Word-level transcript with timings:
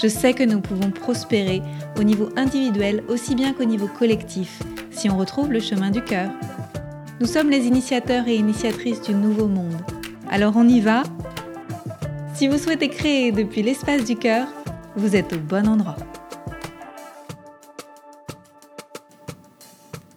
Je 0.00 0.06
sais 0.06 0.32
que 0.32 0.44
nous 0.44 0.60
pouvons 0.60 0.92
prospérer 0.92 1.60
au 1.98 2.04
niveau 2.04 2.28
individuel 2.36 3.02
aussi 3.08 3.34
bien 3.34 3.52
qu'au 3.52 3.64
niveau 3.64 3.88
collectif 3.88 4.62
si 4.92 5.10
on 5.10 5.18
retrouve 5.18 5.50
le 5.50 5.58
chemin 5.58 5.90
du 5.90 6.02
cœur. 6.02 6.30
Nous 7.20 7.26
sommes 7.26 7.50
les 7.50 7.66
initiateurs 7.66 8.28
et 8.28 8.36
initiatrices 8.36 9.02
du 9.02 9.12
nouveau 9.12 9.48
monde. 9.48 9.76
Alors 10.30 10.56
on 10.56 10.68
y 10.68 10.78
va? 10.78 11.02
Si 12.32 12.46
vous 12.46 12.58
souhaitez 12.58 12.88
créer 12.88 13.32
depuis 13.32 13.62
l'espace 13.62 14.04
du 14.04 14.14
cœur, 14.14 14.46
vous 14.94 15.16
êtes 15.16 15.32
au 15.32 15.38
bon 15.38 15.66
endroit. 15.66 15.96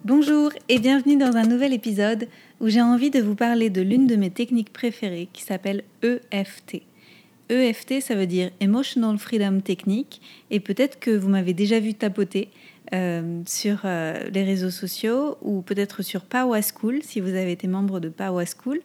Bonjour 0.04 0.52
et 0.68 0.78
bienvenue 0.78 1.16
dans 1.16 1.36
un 1.36 1.44
nouvel 1.44 1.72
épisode 1.72 2.28
où 2.60 2.68
j'ai 2.68 2.82
envie 2.82 3.10
de 3.10 3.20
vous 3.20 3.34
parler 3.34 3.68
de 3.68 3.82
l'une 3.82 4.06
de 4.06 4.14
mes 4.14 4.30
techniques 4.30 4.72
préférées 4.72 5.28
qui 5.32 5.42
s'appelle 5.42 5.82
EFT. 6.04 6.82
EFT, 7.48 8.00
ça 8.00 8.14
veut 8.14 8.26
dire 8.26 8.50
Emotional 8.60 9.18
Freedom 9.18 9.60
Technique, 9.60 10.20
et 10.50 10.60
peut-être 10.60 10.98
que 10.98 11.10
vous 11.10 11.28
m'avez 11.28 11.54
déjà 11.54 11.80
vu 11.80 11.94
tapoter 11.94 12.50
euh, 12.94 13.40
sur 13.46 13.82
euh, 13.86 14.28
les 14.34 14.44
réseaux 14.44 14.70
sociaux 14.70 15.38
ou 15.40 15.62
peut-être 15.62 16.02
sur 16.02 16.22
Power 16.22 16.60
School 16.60 16.98
si 17.02 17.20
vous 17.20 17.30
avez 17.30 17.52
été 17.52 17.66
membre 17.66 18.00
de 18.00 18.10
Power 18.10 18.44
School 18.44 18.80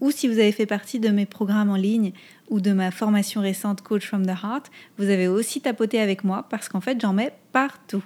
ou 0.00 0.10
si 0.10 0.26
vous 0.26 0.40
avez 0.40 0.50
fait 0.50 0.66
partie 0.66 0.98
de 0.98 1.10
mes 1.10 1.26
programmes 1.26 1.70
en 1.70 1.76
ligne 1.76 2.12
ou 2.50 2.60
de 2.60 2.72
ma 2.72 2.90
formation 2.90 3.40
récente 3.40 3.82
Coach 3.82 4.04
from 4.04 4.26
the 4.26 4.30
Heart, 4.30 4.72
vous 4.98 5.10
avez 5.10 5.28
aussi 5.28 5.60
tapoté 5.60 6.00
avec 6.00 6.24
moi 6.24 6.46
parce 6.50 6.68
qu'en 6.68 6.80
fait 6.80 7.00
j'en 7.00 7.12
mets 7.12 7.32
partout. 7.52 8.02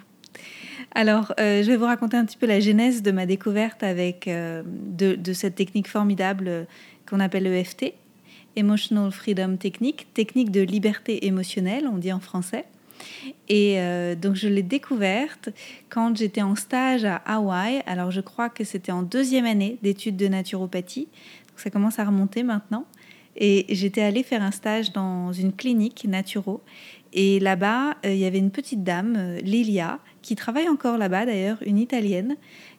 Alors, 0.95 1.33
euh, 1.41 1.63
je 1.63 1.69
vais 1.69 1.77
vous 1.79 1.87
raconter 1.87 2.19
un 2.19 2.27
petit 2.27 2.37
peu 2.37 2.47
la 2.47 2.61
genèse 2.61 3.03
de 3.03 3.11
ma 3.11 3.25
découverte 3.25 3.83
avec 3.83 4.29
de, 4.29 5.15
de, 5.15 5.33
cette 5.33 5.55
technique 5.55 5.89
formidable 5.89 6.67
qu'on 7.09 7.21
appelle 7.21 7.47
EFT, 7.47 7.95
Emotional 8.57 9.11
Freedom 9.13 9.57
Technique, 9.57 10.13
technique 10.15 10.51
de 10.51 10.63
liberté 10.63 11.27
émotionnelle, 11.27 11.87
on 11.87 11.99
dit 11.99 12.13
en 12.13 12.21
français. 12.21 12.65
Et 13.49 13.79
euh, 13.79 14.15
donc 14.15 14.35
je 14.35 14.49
l'ai 14.49 14.63
découverte 14.63 15.51
quand 15.89 16.17
j'étais 16.17 16.43
en 16.43 16.57
stage 16.57 17.05
à 17.05 17.17
Hawaï. 17.17 17.83
Alors 17.87 18.11
je 18.11 18.21
crois 18.21 18.49
que 18.49 18.65
c'était 18.65 18.93
en 18.93 19.03
deuxième 19.03 19.47
année 19.47 19.79
d'études 19.83 20.17
de 20.17 20.29
naturopathie. 20.29 21.09
Donc 21.49 21.61
ça 21.61 21.71
commence 21.71 21.99
à 21.99 22.05
remonter 22.05 22.43
maintenant. 22.43 22.87
Et 23.37 23.67
j'étais 23.69 24.01
allée 24.01 24.23
faire 24.23 24.43
un 24.43 24.51
stage 24.51 24.93
dans 24.93 25.33
une 25.33 25.53
clinique 25.53 26.07
naturo. 26.09 26.63
Et 27.13 27.39
là-bas, 27.39 27.97
euh, 28.05 28.13
il 28.13 28.19
y 28.19 28.25
avait 28.25 28.39
une 28.39 28.51
petite 28.51 28.83
dame, 28.83 29.15
euh, 29.17 29.39
Lilia, 29.41 30.01
qui 30.23 30.37
travaille 30.37 30.69
encore 30.69 30.99
là-bas 30.99 31.27
d'ailleurs, 31.27 31.59
une 31.65 31.79
italienne, 31.79 32.37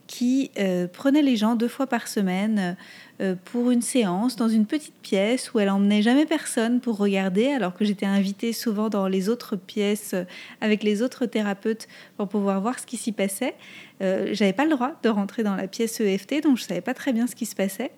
qui 0.07 0.51
euh, 0.57 0.87
prenait 0.87 1.21
les 1.21 1.35
gens 1.35 1.55
deux 1.55 1.67
fois 1.67 1.85
par 1.85 2.07
semaine 2.07 2.75
euh, 3.21 3.35
pour 3.45 3.69
une 3.69 3.81
séance 3.81 4.35
dans 4.35 4.47
une 4.47 4.65
petite 4.65 4.95
pièce 5.01 5.53
où 5.53 5.59
elle 5.59 5.69
emmenait 5.69 6.01
jamais 6.01 6.25
personne 6.25 6.79
pour 6.79 6.97
regarder, 6.97 7.47
alors 7.47 7.73
que 7.73 7.85
j'étais 7.85 8.05
invitée 8.05 8.53
souvent 8.53 8.89
dans 8.89 9.07
les 9.07 9.29
autres 9.29 9.55
pièces 9.55 10.13
euh, 10.13 10.23
avec 10.61 10.83
les 10.83 11.01
autres 11.01 11.25
thérapeutes 11.25 11.87
pour 12.15 12.29
pouvoir 12.29 12.61
voir 12.61 12.79
ce 12.79 12.85
qui 12.85 12.97
s'y 12.97 13.11
passait. 13.11 13.53
J'avais 13.99 14.53
pas 14.53 14.63
le 14.63 14.71
droit 14.71 14.91
de 15.01 15.09
rentrer 15.09 15.41
dans 15.41 15.55
la 15.55 15.67
pièce 15.67 15.99
EFT, 15.99 16.43
donc 16.43 16.57
je 16.57 16.63
savais 16.63 16.81
pas 16.81 16.93
très 16.93 17.13
bien 17.13 17.25
ce 17.25 17.35
qui 17.35 17.47
se 17.47 17.55
passait. 17.55 17.91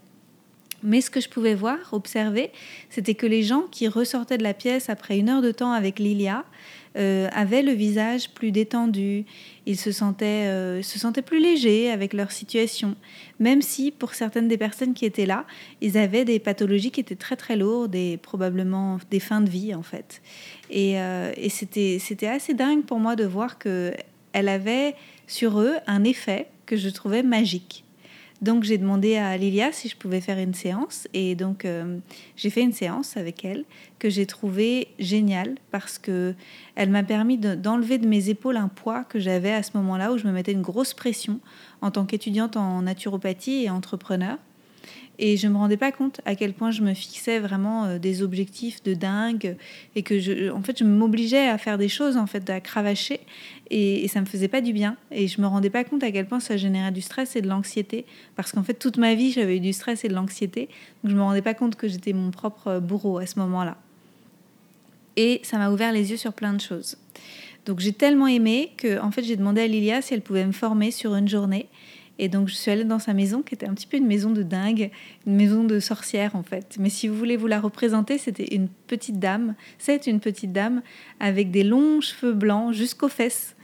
Mais 0.84 1.02
ce 1.02 1.10
que 1.10 1.20
je 1.20 1.30
pouvais 1.30 1.56
voir, 1.56 1.78
observer, 1.92 2.52
c'était 2.90 3.16
que 3.16 3.26
les 3.26 3.44
gens 3.44 3.64
qui 3.72 3.88
ressortaient 3.88 4.38
de 4.38 4.44
la 4.44 4.54
pièce 4.54 4.90
après 4.90 5.18
une 5.18 5.30
heure 5.30 5.42
de 5.42 5.52
temps 5.52 5.72
avec 5.72 6.00
Lilia 6.00 6.46
euh, 6.98 7.28
avaient 7.34 7.62
le 7.62 7.72
visage 7.72 8.32
plus 8.32 8.52
détendu, 8.52 9.26
ils 9.68 9.78
se 9.78 9.92
sentaient, 9.92 10.48
euh, 10.48 10.82
se 10.82 10.98
sentaient 10.98 11.22
plus 11.22 11.40
légers 11.40 11.92
avec 11.92 12.14
leur 12.14 12.32
situation, 12.32 12.96
même 13.40 13.62
si 13.62 13.92
pour 13.92 14.16
certaines 14.16 14.48
des 14.48 14.58
personnes 14.58 14.96
qui 14.96 15.06
étaient 15.06 15.28
là, 15.28 15.46
ils 15.82 15.98
avaient 15.98 16.26
des 16.26 16.40
pathologies 16.40 16.90
qui 16.90 17.00
étaient 17.00 17.16
très 17.16 17.36
très 17.36 17.56
lourdes 17.56 17.94
et 17.94 18.18
probablement 18.18 18.98
des 19.12 19.20
fins 19.20 19.42
de 19.42 19.50
vie 19.50 19.76
en 19.76 19.84
fait. 19.84 20.22
Et, 20.72 21.00
euh, 21.00 21.32
et 21.38 21.50
c'était, 21.50 22.00
c'était 22.00 22.28
assez 22.28 22.56
dingue 22.56 22.84
pour 22.84 23.00
moi 23.00 23.16
de 23.16 23.26
voir 23.26 23.60
qu'elle 23.60 23.94
avait 24.34 24.96
sur 25.28 25.60
eux 25.60 25.76
un 25.86 26.04
effet 26.04 26.48
que 26.66 26.76
je 26.76 26.90
trouvais 26.90 27.22
magique. 27.22 27.84
Donc 28.42 28.64
j'ai 28.64 28.78
demandé 28.78 29.18
à 29.18 29.36
Lilia 29.36 29.72
si 29.74 29.90
je 29.90 29.98
pouvais 29.98 30.22
faire 30.22 30.38
une 30.38 30.54
séance 30.54 31.10
et 31.14 31.36
donc 31.36 31.66
euh, 31.66 31.98
j'ai 32.38 32.50
fait 32.50 32.62
une 32.62 32.72
séance 32.72 33.18
avec 33.18 33.44
elle 33.44 33.66
que 34.00 34.10
j'ai 34.10 34.26
trouvée 34.26 34.88
géniale 34.98 35.56
parce 35.72 35.98
que 35.98 36.34
elle 36.76 36.90
m'a 36.90 37.04
permis 37.04 37.38
d'enlever 37.38 37.98
de, 37.98 38.08
mes 38.08 38.30
épaules 38.30 38.56
un 38.56 38.70
poids 38.70 39.04
que 39.04 39.20
j'avais 39.20 39.52
à 39.52 39.62
ce 39.62 39.72
moment-là 39.76 40.14
où 40.14 40.18
je 40.18 40.26
me 40.26 40.32
mettais 40.32 40.54
une 40.54 40.62
grosse 40.62 40.94
pression 40.94 41.42
en 41.82 41.92
tant 41.92 42.06
qu'étudiante 42.06 42.56
en 42.56 42.84
naturopathie 42.84 43.66
et 43.66 43.70
entrepreneur. 43.70 44.38
Et 45.22 45.36
je 45.36 45.48
ne 45.48 45.54
me 45.54 45.58
rendais 45.58 45.76
pas 45.76 45.92
compte 45.92 46.22
à 46.24 46.36
quel 46.36 46.54
point 46.54 46.72
je 46.72 46.82
me 46.82 46.94
fixais 46.94 47.40
vraiment 47.40 47.84
euh, 47.84 48.00
des 48.00 48.24
objectifs 48.24 48.82
de 48.84 48.94
dingue 48.94 49.58
et 49.96 50.02
que 50.02 50.18
je, 50.18 50.50
en 50.50 50.62
fait, 50.62 50.80
je 50.80 50.86
m'obligeais 50.86 51.50
à 51.50 51.58
faire 51.58 51.78
des 51.78 51.90
choses, 51.90 52.16
en 52.16 52.26
fait, 52.26 52.50
à 52.50 52.62
cravacher 52.62 53.20
et, 53.70 54.08
ça 54.08 54.20
ça 54.20 54.22
me 54.22 54.26
faisait 54.26 54.48
pas 54.48 54.62
du 54.62 54.74
bien. 54.74 54.98
Et 55.12 55.28
je 55.28 55.40
me 55.40 55.48
rendais 55.48 55.70
pas 55.70 55.84
compte 55.84 56.04
à 56.04 56.12
quel 56.12 56.26
point 56.26 56.40
ça 56.42 56.58
générait 56.58 56.92
du 56.92 57.02
stress 57.02 57.38
et 57.38 57.42
de 57.42 57.48
l'anxiété 57.48 58.06
parce 58.36 58.52
qu'en 58.52 58.64
fait, 58.64 58.74
toute 58.74 58.98
ma 58.98 59.16
vie, 59.16 59.32
j'avais 59.32 59.58
eu 59.58 59.60
du 59.62 59.72
stress 59.72 60.04
et 60.04 60.10
de 60.10 60.14
l'anxiété. 60.14 60.68
Donc, 61.04 61.12
je 61.12 61.16
me 61.16 61.22
rendais 61.22 61.42
pas 61.42 61.54
compte 61.54 61.76
que 61.76 61.88
j'étais 61.88 62.12
mon 62.12 62.32
propre 62.32 62.80
bourreau 62.80 63.18
à 63.18 63.26
ce 63.26 63.40
moment-là. 63.40 63.78
Et 65.16 65.40
ça 65.44 65.58
m'a 65.58 65.70
ouvert 65.70 65.92
les 65.92 66.12
yeux 66.12 66.18
sur 66.18 66.34
plein 66.34 66.54
de 66.54 66.62
choses. 66.62 66.98
Donc, 67.66 67.80
j'ai 67.80 67.94
tellement 67.94 68.28
aimé 68.28 68.72
que, 68.78 69.00
en 69.02 69.12
fait, 69.12 69.24
j'ai 69.24 69.36
demandé 69.36 69.62
à 69.62 69.68
Lilia 69.68 70.02
si 70.02 70.14
elle 70.14 70.22
pouvait 70.22 70.46
me 70.46 70.52
former 70.52 70.92
sur 70.92 71.16
une 71.16 71.28
journée. 71.28 71.68
Et 72.22 72.28
donc, 72.28 72.50
je 72.50 72.54
suis 72.54 72.70
allée 72.70 72.84
dans 72.84 73.00
sa 73.00 73.14
maison, 73.14 73.42
qui 73.42 73.56
était 73.56 73.68
un 73.68 73.74
petit 73.74 73.88
peu 73.88 73.96
une 73.96 74.06
maison 74.06 74.30
de 74.32 74.44
dingue, 74.44 74.92
une 75.26 75.36
maison 75.38 75.64
de 75.64 75.80
sorcière, 75.80 76.36
en 76.36 76.44
fait. 76.44 76.76
Mais 76.78 76.90
si 76.90 77.08
vous 77.08 77.16
voulez 77.16 77.38
vous 77.38 77.48
la 77.48 77.62
représenter, 77.62 78.18
c'était 78.18 78.54
une 78.54 78.68
petite 78.88 79.20
dame. 79.20 79.56
C'est 79.78 80.06
une 80.06 80.20
petite 80.20 80.52
dame 80.52 80.82
avec 81.22 81.50
des 81.50 81.64
longs 81.64 82.02
cheveux 82.02 82.34
blancs 82.34 82.74
jusqu'aux 82.74 83.08
fesses. 83.08 83.56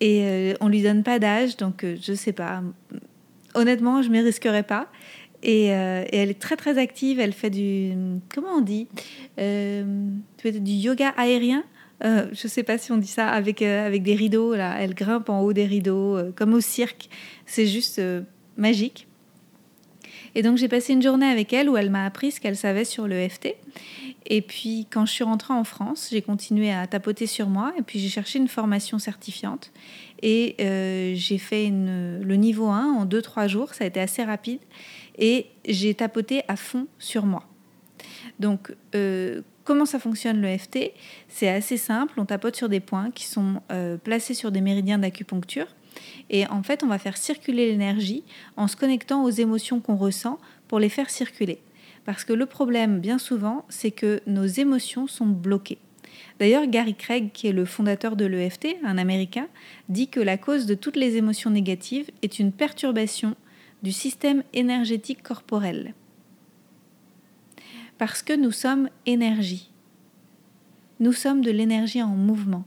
Et 0.00 0.22
euh, 0.22 0.54
on 0.60 0.68
lui 0.68 0.82
donne 0.82 1.02
pas 1.02 1.18
d'âge, 1.18 1.56
donc 1.56 1.82
euh, 1.82 1.96
je 2.00 2.12
sais 2.12 2.32
pas. 2.32 2.62
Honnêtement, 3.54 4.02
je 4.02 4.08
ne 4.08 4.12
m'y 4.12 4.20
risquerais 4.20 4.62
pas. 4.62 4.86
Et, 5.42 5.74
euh, 5.74 6.04
elle 6.12 6.30
est 6.30 6.40
très 6.40 6.56
très 6.56 6.78
active. 6.78 7.18
Elle 7.18 7.32
fait 7.32 7.50
du 7.50 7.92
comment 8.32 8.58
on 8.58 8.60
dit 8.60 8.86
peut-être 9.36 10.62
du 10.62 10.72
yoga 10.72 11.08
aérien. 11.16 11.64
Je 12.02 12.28
ne 12.28 12.48
sais 12.48 12.62
pas 12.62 12.78
si 12.78 12.92
on 12.92 12.98
dit 12.98 13.06
ça 13.06 13.28
avec 13.28 13.62
avec 13.62 14.02
des 14.02 14.14
rideaux 14.14 14.54
là. 14.54 14.76
Elle 14.78 14.94
grimpe 14.94 15.28
en 15.30 15.40
haut 15.40 15.52
des 15.52 15.66
rideaux 15.66 16.18
comme 16.36 16.54
au 16.54 16.60
cirque. 16.60 17.08
C'est 17.46 17.66
juste 17.66 18.00
euh, 18.00 18.22
magique. 18.56 19.06
Et 20.34 20.42
donc 20.42 20.58
j'ai 20.58 20.68
passé 20.68 20.92
une 20.92 21.00
journée 21.00 21.26
avec 21.26 21.52
elle 21.52 21.70
où 21.70 21.78
elle 21.78 21.90
m'a 21.90 22.04
appris 22.04 22.32
ce 22.32 22.40
qu'elle 22.40 22.56
savait 22.56 22.84
sur 22.84 23.08
le 23.08 23.26
FT. 23.26 23.54
Et 24.26 24.42
puis 24.42 24.86
quand 24.90 25.06
je 25.06 25.12
suis 25.12 25.24
rentrée 25.24 25.54
en 25.54 25.64
France, 25.64 26.08
j'ai 26.10 26.20
continué 26.20 26.72
à 26.72 26.86
tapoter 26.86 27.26
sur 27.26 27.48
moi 27.48 27.72
et 27.78 27.82
puis 27.82 28.00
j'ai 28.00 28.08
cherché 28.08 28.38
une 28.38 28.48
formation 28.48 28.98
certifiante. 28.98 29.72
Et 30.22 30.56
euh, 30.60 31.12
j'ai 31.14 31.38
fait 31.38 31.70
le 31.70 32.34
niveau 32.34 32.66
1 32.66 32.84
en 32.84 33.06
2-3 33.06 33.48
jours, 33.48 33.72
ça 33.72 33.84
a 33.84 33.86
été 33.86 34.00
assez 34.00 34.24
rapide. 34.24 34.60
Et 35.18 35.46
j'ai 35.66 35.94
tapoté 35.94 36.42
à 36.48 36.56
fond 36.56 36.86
sur 36.98 37.24
moi. 37.24 37.44
Donc 38.38 38.74
euh, 38.94 39.40
comment 39.66 39.84
ça 39.84 39.98
fonctionne 39.98 40.40
le 40.40 40.56
FT 40.56 40.92
C'est 41.28 41.48
assez 41.48 41.76
simple, 41.76 42.14
on 42.18 42.24
tapote 42.24 42.56
sur 42.56 42.70
des 42.70 42.80
points 42.80 43.10
qui 43.10 43.26
sont 43.26 43.60
placés 44.04 44.32
sur 44.32 44.50
des 44.50 44.62
méridiens 44.62 44.98
d'acupuncture. 44.98 45.66
Et 46.30 46.46
en 46.46 46.62
fait, 46.62 46.82
on 46.82 46.86
va 46.86 46.98
faire 46.98 47.16
circuler 47.16 47.70
l'énergie 47.70 48.24
en 48.56 48.68
se 48.68 48.76
connectant 48.76 49.24
aux 49.24 49.30
émotions 49.30 49.80
qu'on 49.80 49.96
ressent 49.96 50.38
pour 50.68 50.78
les 50.78 50.88
faire 50.88 51.10
circuler. 51.10 51.60
Parce 52.04 52.24
que 52.24 52.32
le 52.32 52.46
problème, 52.46 53.00
bien 53.00 53.18
souvent, 53.18 53.64
c'est 53.68 53.90
que 53.90 54.20
nos 54.26 54.46
émotions 54.46 55.06
sont 55.06 55.26
bloquées. 55.26 55.78
D'ailleurs, 56.38 56.66
Gary 56.66 56.94
Craig, 56.94 57.30
qui 57.32 57.48
est 57.48 57.52
le 57.52 57.64
fondateur 57.64 58.14
de 58.14 58.26
l'EFT, 58.26 58.76
un 58.84 58.98
Américain, 58.98 59.48
dit 59.88 60.08
que 60.08 60.20
la 60.20 60.36
cause 60.36 60.66
de 60.66 60.74
toutes 60.74 60.96
les 60.96 61.16
émotions 61.16 61.50
négatives 61.50 62.10
est 62.22 62.38
une 62.38 62.52
perturbation 62.52 63.34
du 63.82 63.92
système 63.92 64.42
énergétique 64.52 65.22
corporel. 65.22 65.94
Parce 67.98 68.22
que 68.22 68.34
nous 68.34 68.52
sommes 68.52 68.88
énergie. 69.06 69.70
Nous 71.00 71.12
sommes 71.12 71.42
de 71.42 71.50
l'énergie 71.50 72.02
en 72.02 72.08
mouvement. 72.08 72.64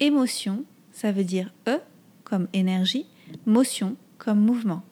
Émotion, 0.00 0.64
ça 0.92 1.12
veut 1.12 1.24
dire 1.24 1.52
E 1.68 1.78
comme 2.24 2.48
énergie, 2.52 3.06
motion 3.46 3.96
comme 4.18 4.40
mouvement. 4.40 4.82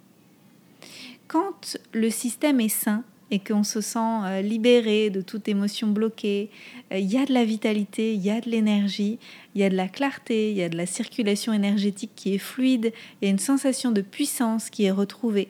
Quand 1.29 1.79
le 1.93 2.11
système 2.11 2.61
est 2.61 2.69
sain 2.69 3.05
et 3.31 3.39
qu'on 3.39 3.65
se 3.65 3.81
sent 3.81 3.99
euh, 3.99 4.43
libéré 4.43 5.09
de 5.09 5.23
toute 5.23 5.49
émotion 5.49 5.89
bloquée, 5.89 6.51
euh, 6.93 6.99
il 6.99 7.11
y 7.11 7.17
a 7.17 7.25
de 7.25 7.33
la 7.33 7.45
vitalité, 7.45 8.15
il 8.15 8.21
y 8.21 8.31
a 8.31 8.41
de 8.41 8.51
l'énergie, 8.51 9.19
il 9.55 9.61
y 9.63 9.65
a 9.65 9.71
de 9.71 9.77
la 9.77 9.89
clarté, 9.89 10.51
il 10.51 10.57
y 10.57 10.63
a 10.63 10.69
de 10.69 10.77
la 10.77 10.87
circulation 10.87 11.53
énergétique 11.53 12.11
qui 12.15 12.35
est 12.35 12.39
fluide, 12.39 12.93
il 13.21 13.25
y 13.25 13.29
a 13.29 13.31
une 13.31 13.39
sensation 13.39 13.91
de 13.91 14.03
puissance 14.03 14.69
qui 14.69 14.85
est 14.85 14.91
retrouvée. 14.91 15.49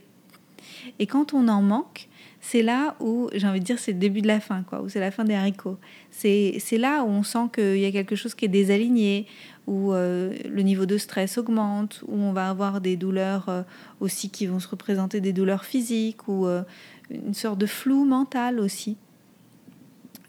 Et 0.98 1.06
quand 1.06 1.34
on 1.34 1.48
en 1.48 1.62
manque, 1.62 2.08
c'est 2.44 2.62
là 2.62 2.96
où, 2.98 3.30
j'ai 3.32 3.46
envie 3.46 3.60
de 3.60 3.64
dire, 3.64 3.78
c'est 3.78 3.92
le 3.92 3.98
début 3.98 4.20
de 4.20 4.26
la 4.26 4.40
fin, 4.40 4.64
quoi, 4.64 4.82
ou 4.82 4.88
c'est 4.88 4.98
la 4.98 5.12
fin 5.12 5.22
des 5.22 5.34
haricots. 5.34 5.78
C'est 6.10 6.60
là 6.72 7.04
où 7.04 7.06
on 7.06 7.22
sent 7.22 7.46
qu'il 7.54 7.78
y 7.78 7.86
a 7.86 7.92
quelque 7.92 8.16
chose 8.16 8.34
qui 8.34 8.44
est 8.44 8.48
désaligné, 8.48 9.26
où 9.68 9.92
euh, 9.92 10.34
le 10.50 10.62
niveau 10.62 10.84
de 10.84 10.98
stress 10.98 11.38
augmente, 11.38 12.02
où 12.08 12.16
on 12.16 12.32
va 12.32 12.50
avoir 12.50 12.80
des 12.80 12.96
douleurs 12.96 13.48
euh, 13.48 13.62
aussi 14.00 14.28
qui 14.28 14.46
vont 14.46 14.58
se 14.58 14.66
représenter 14.66 15.20
des 15.20 15.32
douleurs 15.32 15.64
physiques, 15.64 16.26
ou 16.26 16.46
euh, 16.46 16.62
une 17.10 17.32
sorte 17.32 17.58
de 17.58 17.66
flou 17.66 18.04
mental 18.04 18.58
aussi. 18.58 18.96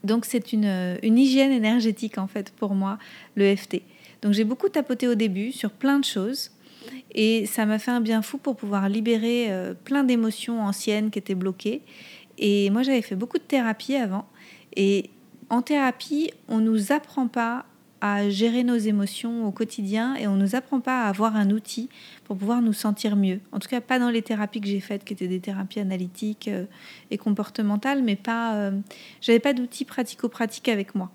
Donc 0.03 0.25
c'est 0.25 0.53
une, 0.53 0.99
une, 1.01 1.17
hygiène 1.17 1.51
énergétique 1.51 2.19
en 2.19 2.27
fait 2.27 2.51
pour 2.51 2.75
moi, 2.75 2.99
le 3.35 3.55
FT. 3.55 3.81
Donc 4.21 4.33
j'ai 4.33 4.43
beaucoup 4.43 4.69
tapoté 4.69 5.07
au 5.07 5.15
début 5.15 5.51
sur 5.51 5.71
plein 5.71 5.97
de 5.97 6.05
choses. 6.05 6.51
Et 7.15 7.45
ça 7.45 7.65
m'a 7.65 7.79
fait 7.79 7.91
un 7.91 8.01
bien 8.01 8.21
fou 8.21 8.37
pour 8.37 8.55
pouvoir 8.55 8.89
libérer 8.89 9.51
euh, 9.51 9.73
plein 9.73 10.03
d'émotions 10.03 10.61
anciennes 10.61 11.11
qui 11.11 11.19
étaient 11.19 11.35
bloquées. 11.35 11.81
Et 12.37 12.69
moi, 12.69 12.83
j'avais 12.83 13.01
fait 13.01 13.15
beaucoup 13.15 13.37
de 13.37 13.43
thérapie 13.43 13.95
avant. 13.95 14.25
Et 14.75 15.09
en 15.49 15.61
thérapie, 15.61 16.31
on 16.47 16.57
ne 16.57 16.69
nous 16.69 16.91
apprend 16.91 17.27
pas 17.27 17.65
à 18.01 18.29
gérer 18.29 18.65
nos 18.65 18.75
émotions 18.75 19.47
au 19.47 19.51
quotidien 19.51 20.15
et 20.15 20.27
on 20.27 20.35
ne 20.35 20.41
nous 20.41 20.55
apprend 20.55 20.81
pas 20.81 21.03
à 21.03 21.07
avoir 21.07 21.37
un 21.37 21.51
outil 21.51 21.87
pour 22.25 22.35
pouvoir 22.35 22.61
nous 22.61 22.73
sentir 22.73 23.15
mieux. 23.15 23.39
En 23.53 23.59
tout 23.59 23.69
cas, 23.69 23.79
pas 23.79 23.97
dans 23.97 24.09
les 24.09 24.21
thérapies 24.21 24.59
que 24.59 24.67
j'ai 24.67 24.81
faites, 24.81 25.05
qui 25.05 25.13
étaient 25.13 25.29
des 25.29 25.39
thérapies 25.39 25.79
analytiques 25.79 26.49
euh, 26.49 26.65
et 27.11 27.17
comportementales, 27.17 28.03
mais 28.03 28.17
pas. 28.17 28.55
Euh, 28.55 28.71
j'avais 29.21 29.39
pas 29.39 29.53
d'outils 29.53 29.85
pratico-pratiques 29.85 30.67
avec 30.67 30.95
moi. 30.95 31.11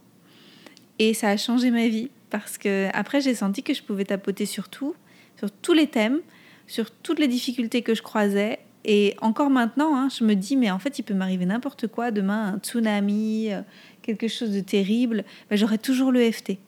Et 0.98 1.12
ça 1.12 1.28
a 1.28 1.36
changé 1.36 1.70
ma 1.70 1.88
vie 1.88 2.10
parce 2.30 2.56
que 2.56 2.88
après 2.94 3.20
j'ai 3.20 3.34
senti 3.34 3.62
que 3.62 3.74
je 3.74 3.82
pouvais 3.82 4.04
tapoter 4.04 4.46
sur 4.46 4.70
tout 4.70 4.94
sur 5.38 5.50
tous 5.50 5.72
les 5.72 5.86
thèmes, 5.86 6.20
sur 6.66 6.90
toutes 6.90 7.18
les 7.18 7.28
difficultés 7.28 7.82
que 7.82 7.94
je 7.94 8.02
croisais. 8.02 8.58
Et 8.84 9.14
encore 9.20 9.50
maintenant, 9.50 9.96
hein, 9.96 10.08
je 10.08 10.24
me 10.24 10.34
dis, 10.34 10.56
mais 10.56 10.70
en 10.70 10.78
fait, 10.78 10.98
il 10.98 11.02
peut 11.02 11.14
m'arriver 11.14 11.46
n'importe 11.46 11.86
quoi. 11.86 12.10
Demain, 12.10 12.54
un 12.54 12.58
tsunami, 12.58 13.52
euh, 13.52 13.60
quelque 14.02 14.28
chose 14.28 14.50
de 14.50 14.60
terrible. 14.60 15.24
Ben, 15.50 15.56
J'aurai 15.56 15.78
toujours 15.78 16.12
le 16.12 16.30
FT. 16.30 16.58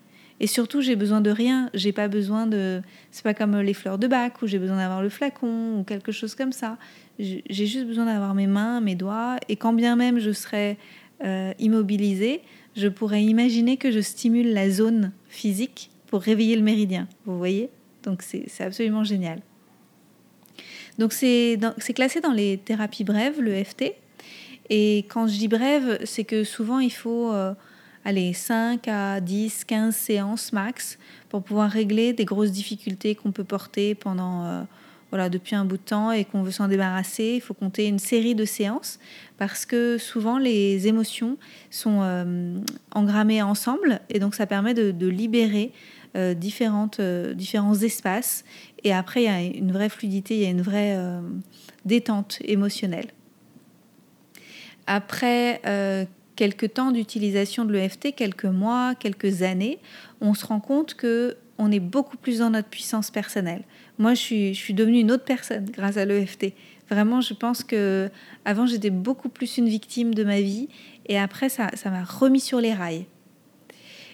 Et 0.42 0.46
surtout, 0.46 0.80
j'ai 0.80 0.96
besoin 0.96 1.20
de 1.20 1.30
rien. 1.30 1.68
J'ai 1.74 1.92
pas 1.92 2.08
besoin 2.08 2.46
de. 2.46 2.80
C'est 3.10 3.22
pas 3.22 3.34
comme 3.34 3.58
les 3.58 3.74
fleurs 3.74 3.98
de 3.98 4.06
bac 4.06 4.40
où 4.42 4.46
j'ai 4.46 4.58
besoin 4.58 4.78
d'avoir 4.78 5.02
le 5.02 5.10
flacon 5.10 5.78
ou 5.78 5.84
quelque 5.84 6.12
chose 6.12 6.34
comme 6.34 6.52
ça. 6.52 6.78
J'ai 7.18 7.42
juste 7.50 7.86
besoin 7.86 8.06
d'avoir 8.06 8.34
mes 8.34 8.46
mains, 8.46 8.80
mes 8.80 8.94
doigts. 8.94 9.36
Et 9.50 9.56
quand 9.56 9.74
bien 9.74 9.96
même 9.96 10.18
je 10.18 10.30
serais 10.30 10.78
euh, 11.22 11.52
immobilisée, 11.58 12.40
je 12.74 12.88
pourrais 12.88 13.22
imaginer 13.22 13.76
que 13.76 13.90
je 13.90 14.00
stimule 14.00 14.54
la 14.54 14.70
zone 14.70 15.12
physique 15.28 15.90
pour 16.06 16.22
réveiller 16.22 16.56
le 16.56 16.62
méridien. 16.62 17.06
Vous 17.26 17.36
voyez? 17.36 17.68
Donc 18.02 18.22
c'est 18.22 18.48
absolument 18.60 19.04
génial. 19.04 19.40
Donc 20.98 21.12
c'est 21.12 21.58
classé 21.94 22.20
dans 22.20 22.32
les 22.32 22.58
thérapies 22.58 23.04
brèves, 23.04 23.40
le 23.40 23.62
FT. 23.62 23.94
Et 24.68 24.98
quand 25.08 25.26
je 25.26 25.36
dis 25.36 25.48
brève, 25.48 25.98
c'est 26.04 26.24
que 26.24 26.44
souvent 26.44 26.78
il 26.78 26.92
faut 26.92 27.32
euh, 27.32 27.54
aller 28.04 28.32
5 28.32 28.86
à 28.86 29.20
10, 29.20 29.64
15 29.64 29.94
séances 29.94 30.52
max 30.52 30.98
pour 31.28 31.42
pouvoir 31.42 31.70
régler 31.70 32.12
des 32.12 32.24
grosses 32.24 32.52
difficultés 32.52 33.14
qu'on 33.14 33.32
peut 33.32 33.44
porter 33.44 33.94
pendant 33.94 34.44
euh, 34.44 34.62
voilà, 35.10 35.28
depuis 35.28 35.56
un 35.56 35.64
bout 35.64 35.76
de 35.76 35.82
temps 35.82 36.12
et 36.12 36.24
qu'on 36.24 36.42
veut 36.42 36.52
s'en 36.52 36.68
débarrasser. 36.68 37.32
Il 37.36 37.40
faut 37.40 37.54
compter 37.54 37.88
une 37.88 37.98
série 37.98 38.36
de 38.36 38.44
séances 38.44 39.00
parce 39.38 39.66
que 39.66 39.98
souvent 39.98 40.38
les 40.38 40.86
émotions 40.86 41.36
sont 41.70 42.00
euh, 42.02 42.54
engrammées 42.92 43.42
ensemble 43.42 44.00
et 44.08 44.20
donc 44.20 44.36
ça 44.36 44.46
permet 44.46 44.74
de, 44.74 44.92
de 44.92 45.08
libérer 45.08 45.72
euh, 46.16 46.34
différentes, 46.34 46.98
euh, 46.98 47.34
différents 47.34 47.76
espaces. 47.76 48.44
Et 48.82 48.92
après, 48.92 49.22
il 49.22 49.26
y 49.26 49.28
a 49.28 49.40
une 49.42 49.70
vraie 49.70 49.88
fluidité, 49.88 50.34
il 50.34 50.42
y 50.42 50.46
a 50.46 50.50
une 50.50 50.60
vraie 50.60 50.96
euh, 50.96 51.20
détente 51.84 52.38
émotionnelle. 52.44 53.06
Après 54.88 55.60
quelques 56.34 56.74
temps 56.74 56.90
d'utilisation 56.90 57.64
de 57.64 57.72
l'EFT, 57.72 58.16
quelques 58.16 58.46
mois, 58.46 58.96
quelques 58.96 59.42
années, 59.42 59.78
on 60.20 60.34
se 60.34 60.44
rend 60.44 60.58
compte 60.58 60.94
que 60.94 61.36
on 61.58 61.70
est 61.70 61.78
beaucoup 61.78 62.16
plus 62.16 62.38
dans 62.38 62.50
notre 62.50 62.68
puissance 62.68 63.12
personnelle. 63.12 63.62
Moi, 63.98 64.14
je 64.14 64.20
suis, 64.20 64.54
je 64.54 64.58
suis 64.58 64.74
devenue 64.74 64.98
une 64.98 65.12
autre 65.12 65.24
personne 65.24 65.66
grâce 65.66 65.96
à 65.96 66.06
l'EFT. 66.06 66.54
Vraiment, 66.88 67.20
je 67.20 67.34
pense 67.34 67.62
que 67.62 68.10
avant 68.44 68.66
j'étais 68.66 68.90
beaucoup 68.90 69.28
plus 69.28 69.58
une 69.58 69.68
victime 69.68 70.12
de 70.12 70.24
ma 70.24 70.40
vie, 70.40 70.68
et 71.06 71.18
après 71.18 71.50
ça, 71.50 71.68
ça 71.74 71.90
m'a 71.90 72.02
remis 72.02 72.40
sur 72.40 72.60
les 72.60 72.74
rails. 72.74 73.06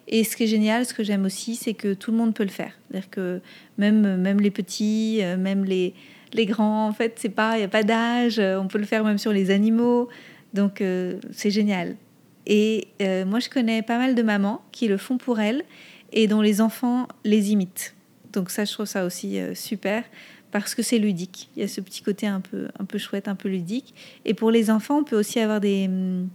Et 0.08 0.24
ce 0.24 0.36
qui 0.36 0.44
est 0.44 0.48
génial, 0.48 0.86
ce 0.86 0.94
que 0.94 1.02
j'aime 1.02 1.24
aussi, 1.24 1.56
c'est 1.56 1.74
que 1.74 1.94
tout 1.94 2.12
le 2.12 2.16
monde 2.16 2.34
peut 2.34 2.44
le 2.44 2.50
faire. 2.50 2.72
C'est-à-dire 2.88 3.10
que 3.10 3.40
même, 3.76 4.16
même 4.16 4.40
les 4.40 4.50
petits, 4.50 5.18
euh, 5.22 5.36
même 5.36 5.64
les, 5.64 5.94
les 6.32 6.46
grands, 6.46 6.86
en 6.86 6.92
fait, 6.92 7.20
il 7.24 7.32
n'y 7.56 7.64
a 7.64 7.68
pas 7.68 7.82
d'âge, 7.82 8.38
euh, 8.38 8.58
on 8.58 8.68
peut 8.68 8.78
le 8.78 8.84
faire 8.84 9.04
même 9.04 9.18
sur 9.18 9.32
les 9.32 9.50
animaux. 9.50 10.08
Donc, 10.54 10.80
euh, 10.80 11.18
c'est 11.32 11.50
génial. 11.50 11.96
Et 12.48 12.88
moi, 13.26 13.40
je 13.40 13.48
connais 13.48 13.82
pas 13.82 13.98
mal 13.98 14.14
de 14.14 14.22
mamans 14.22 14.62
qui 14.70 14.86
le 14.86 14.98
font 14.98 15.18
pour 15.18 15.40
elles 15.40 15.64
et 16.12 16.28
dont 16.28 16.40
les 16.40 16.60
enfants 16.60 17.08
les 17.24 17.50
imitent. 17.50 17.96
Donc, 18.32 18.50
ça, 18.50 18.64
je 18.64 18.72
trouve 18.72 18.86
ça 18.86 19.04
aussi 19.04 19.40
super 19.54 20.04
parce 20.52 20.76
que 20.76 20.82
c'est 20.82 20.98
ludique. 20.98 21.50
Il 21.56 21.62
y 21.62 21.64
a 21.64 21.68
ce 21.68 21.80
petit 21.80 22.02
côté 22.02 22.28
un 22.28 22.40
peu, 22.40 22.68
un 22.78 22.84
peu 22.84 22.98
chouette, 22.98 23.26
un 23.26 23.34
peu 23.34 23.48
ludique. 23.48 23.94
Et 24.24 24.32
pour 24.32 24.52
les 24.52 24.70
enfants, 24.70 24.98
on 24.98 25.04
peut 25.04 25.18
aussi 25.18 25.40
avoir 25.40 25.60
des 25.60 25.86
hum, 25.88 26.28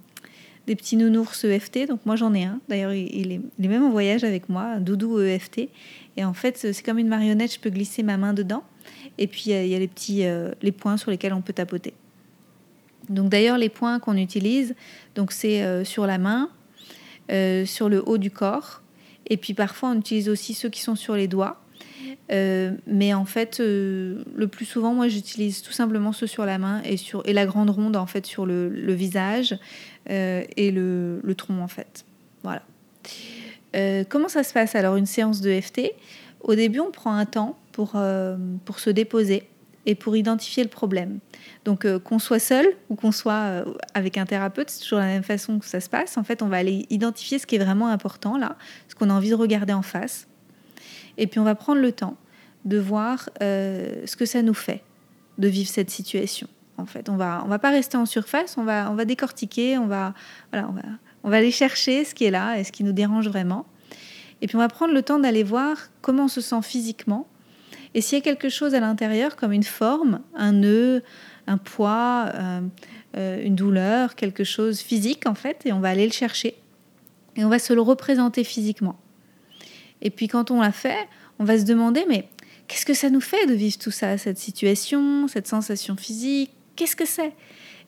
des 0.68 0.76
petits 0.76 0.98
nounours 0.98 1.44
EFT. 1.44 1.88
Donc 1.88 2.06
moi 2.06 2.16
j'en 2.16 2.34
ai 2.34 2.44
un. 2.44 2.60
D'ailleurs 2.70 2.94
il, 2.94 3.32
est, 3.32 3.68
même 3.68 3.84
en 3.84 3.90
voyage 3.90 4.24
avec 4.24 4.50
moi, 4.50 4.64
un 4.64 4.80
doudou 4.80 5.20
EFT. 5.20 5.70
Et 6.18 6.26
en 6.26 6.34
fait 6.34 6.58
c'est 6.58 6.84
comme 6.84 7.00
une 7.00 7.08
marionnette, 7.08 7.54
je 7.54 7.60
peux 7.60 7.70
glisser 7.70 8.04
ma 8.04 8.18
main 8.18 8.34
dedans. 8.34 8.64
Et 9.18 9.28
puis 9.28 9.46
il 9.48 9.68
y 9.68 9.76
a 9.76 9.80
les 9.80 9.88
petits 9.88 10.26
euh, 10.26 10.52
les 10.62 10.72
points 10.72 10.98
sur 10.98 11.12
lesquels 11.12 11.34
on 11.34 11.42
peut 11.42 11.54
tapoter. 11.54 11.94
Donc 13.10 13.30
d'ailleurs 13.30 13.58
les 13.58 13.70
points 13.70 14.00
qu'on 14.00 14.18
utilise, 14.18 14.76
donc 15.16 15.32
c'est 15.32 15.64
euh, 15.64 15.84
sur 15.84 16.06
la 16.06 16.18
main, 16.18 16.50
euh, 17.32 17.66
sur 17.66 17.90
le 17.90 18.08
haut 18.08 18.18
du 18.18 18.32
corps. 18.32 18.82
Et 19.28 19.38
puis 19.38 19.54
parfois 19.54 19.90
on 19.90 20.00
utilise 20.00 20.30
aussi 20.30 20.54
ceux 20.54 20.70
qui 20.70 20.82
sont 20.82 20.96
sur 20.96 21.16
les 21.16 21.28
doigts. 21.28 21.62
Euh, 22.32 22.72
mais 22.88 23.14
en 23.14 23.26
fait, 23.26 23.60
euh, 23.60 24.24
le 24.36 24.48
plus 24.48 24.66
souvent, 24.66 24.94
moi, 24.94 25.08
j'utilise 25.08 25.62
tout 25.62 25.72
simplement 25.72 26.12
ceux 26.12 26.28
sur 26.28 26.46
la 26.46 26.58
main 26.58 26.82
et, 26.84 26.98
sur, 26.98 27.22
et 27.26 27.34
la 27.34 27.46
grande 27.46 27.70
ronde, 27.70 27.96
en 27.96 28.06
fait, 28.06 28.26
sur 28.26 28.46
le, 28.46 28.70
visage 28.94 29.58
euh, 30.10 30.44
et 30.58 30.72
le, 30.72 31.20
le, 31.24 31.36
tronc, 31.36 31.62
en 31.62 31.68
fait. 31.68 32.06
Voilà. 32.44 32.64
comment 34.10 34.28
ça 34.28 34.44
se 34.44 34.54
passe 34.54 34.76
alors, 34.76 34.96
une 34.96 35.06
séance 35.06 35.42
de 35.42 35.60
FT 35.60 35.92
Au 36.42 36.56
début, 36.56 36.80
on 36.80 36.92
prend 36.92 37.14
un 37.16 37.26
temps 37.26 37.58
pour, 37.72 37.96
pour 38.66 38.80
se 38.80 38.90
déposer 38.90 39.44
et 39.86 39.96
pour 39.96 40.16
identifier 40.16 40.64
le 40.64 40.70
problème. 40.70 41.20
Donc 41.66 41.88
qu'on 42.00 42.20
soit 42.20 42.40
seul 42.40 42.66
ou 42.90 42.96
qu'on 42.96 43.12
soit 43.12 43.64
avec 43.94 44.18
un 44.18 44.26
thérapeute, 44.26 44.70
c'est 44.70 44.82
toujours 44.82 45.00
la 45.00 45.06
même 45.06 45.24
façon 45.24 45.60
que 45.60 45.66
ça 45.66 45.80
se 45.80 45.90
passe. 45.90 46.18
En 46.18 46.24
fait, 46.24 46.42
on 46.42 46.48
va 46.48 46.58
aller 46.58 46.86
identifier 46.90 47.38
ce 47.38 47.46
qui 47.46 47.56
est 47.56 47.64
vraiment 47.64 47.88
important 47.88 48.38
là, 48.38 48.58
ce 48.88 48.96
qu'on 48.96 49.10
a 49.10 49.14
envie 49.14 49.30
de 49.30 49.36
regarder 49.36 49.74
en 49.74 49.84
face. 49.84 50.28
Et 51.18 51.28
puis 51.28 51.40
on 51.40 51.44
va 51.44 51.56
prendre 51.56 51.82
le 51.82 51.92
temps 51.92 52.18
de 52.66 52.78
voir 52.78 53.30
euh, 53.42 54.06
ce 54.06 54.16
que 54.16 54.26
ça 54.26 54.42
nous 54.42 54.54
fait 54.54 54.84
de 55.38 55.48
vivre 55.48 55.70
cette 55.70 55.90
situation. 55.90 56.48
En 56.78 56.86
fait, 56.86 57.10
on 57.10 57.16
va 57.16 57.42
on 57.46 57.48
va 57.48 57.60
pas 57.60 57.70
rester 57.70 57.98
en 57.98 58.06
surface, 58.06 58.58
on 58.58 58.64
va 58.64 58.90
on 58.92 58.96
va 58.96 59.06
décortiquer, 59.06 59.78
on 59.78 59.88
va 59.88 60.14
voilà, 60.52 60.68
on 60.70 60.74
va 60.74 60.82
on 61.24 61.30
va 61.30 61.38
aller 61.38 61.52
chercher 61.52 62.06
ce 62.06 62.16
qui 62.16 62.26
est 62.26 62.32
là 62.32 62.58
et 62.58 62.64
ce 62.64 62.72
qui 62.72 62.84
nous 62.84 62.94
dérange 62.94 63.28
vraiment. 63.28 63.66
Et 64.42 64.48
puis 64.48 64.56
on 64.56 64.60
va 64.60 64.68
prendre 64.68 64.94
le 64.94 65.04
temps 65.04 65.20
d'aller 65.20 65.44
voir 65.44 65.78
comment 66.02 66.26
on 66.26 66.28
se 66.28 66.42
sent 66.42 66.62
physiquement 66.64 67.28
et 67.94 68.02
s'il 68.02 68.18
y 68.18 68.22
a 68.22 68.24
quelque 68.24 68.50
chose 68.50 68.74
à 68.74 68.80
l'intérieur 68.80 69.36
comme 69.36 69.52
une 69.52 69.64
forme, 69.64 70.22
un 70.36 70.54
nœud, 70.54 71.04
un 71.48 71.58
poids, 71.58 72.30
euh, 72.34 72.62
euh, 73.18 73.44
une 73.44 73.56
douleur, 73.56 74.16
quelque 74.16 74.44
chose 74.44 74.80
physique 74.80 75.28
en 75.28 75.36
fait, 75.36 75.66
et 75.66 75.74
on 75.74 75.80
va 75.80 75.90
aller 75.90 76.06
le 76.06 76.14
chercher 76.14 76.56
et 77.36 77.46
on 77.46 77.50
va 77.50 77.60
se 77.60 77.74
le 77.74 77.82
représenter 77.82 78.44
physiquement. 78.44 78.98
Et 80.02 80.10
puis 80.10 80.28
quand 80.28 80.52
on 80.52 80.62
l'a 80.62 80.72
fait, 80.72 81.08
on 81.40 81.44
va 81.44 81.58
se 81.58 81.66
demander, 81.66 82.06
mais 82.08 82.28
qu'est-ce 82.68 82.86
que 82.86 82.94
ça 82.94 83.10
nous 83.10 83.22
fait 83.22 83.46
de 83.48 83.54
vivre 83.54 83.78
tout 83.78 83.92
ça, 83.92 84.18
cette 84.18 84.38
situation, 84.38 85.28
cette 85.28 85.48
sensation 85.48 85.96
physique? 85.96 86.52
Qu'est-ce 86.76 86.96
que 86.96 87.06
c'est? 87.06 87.34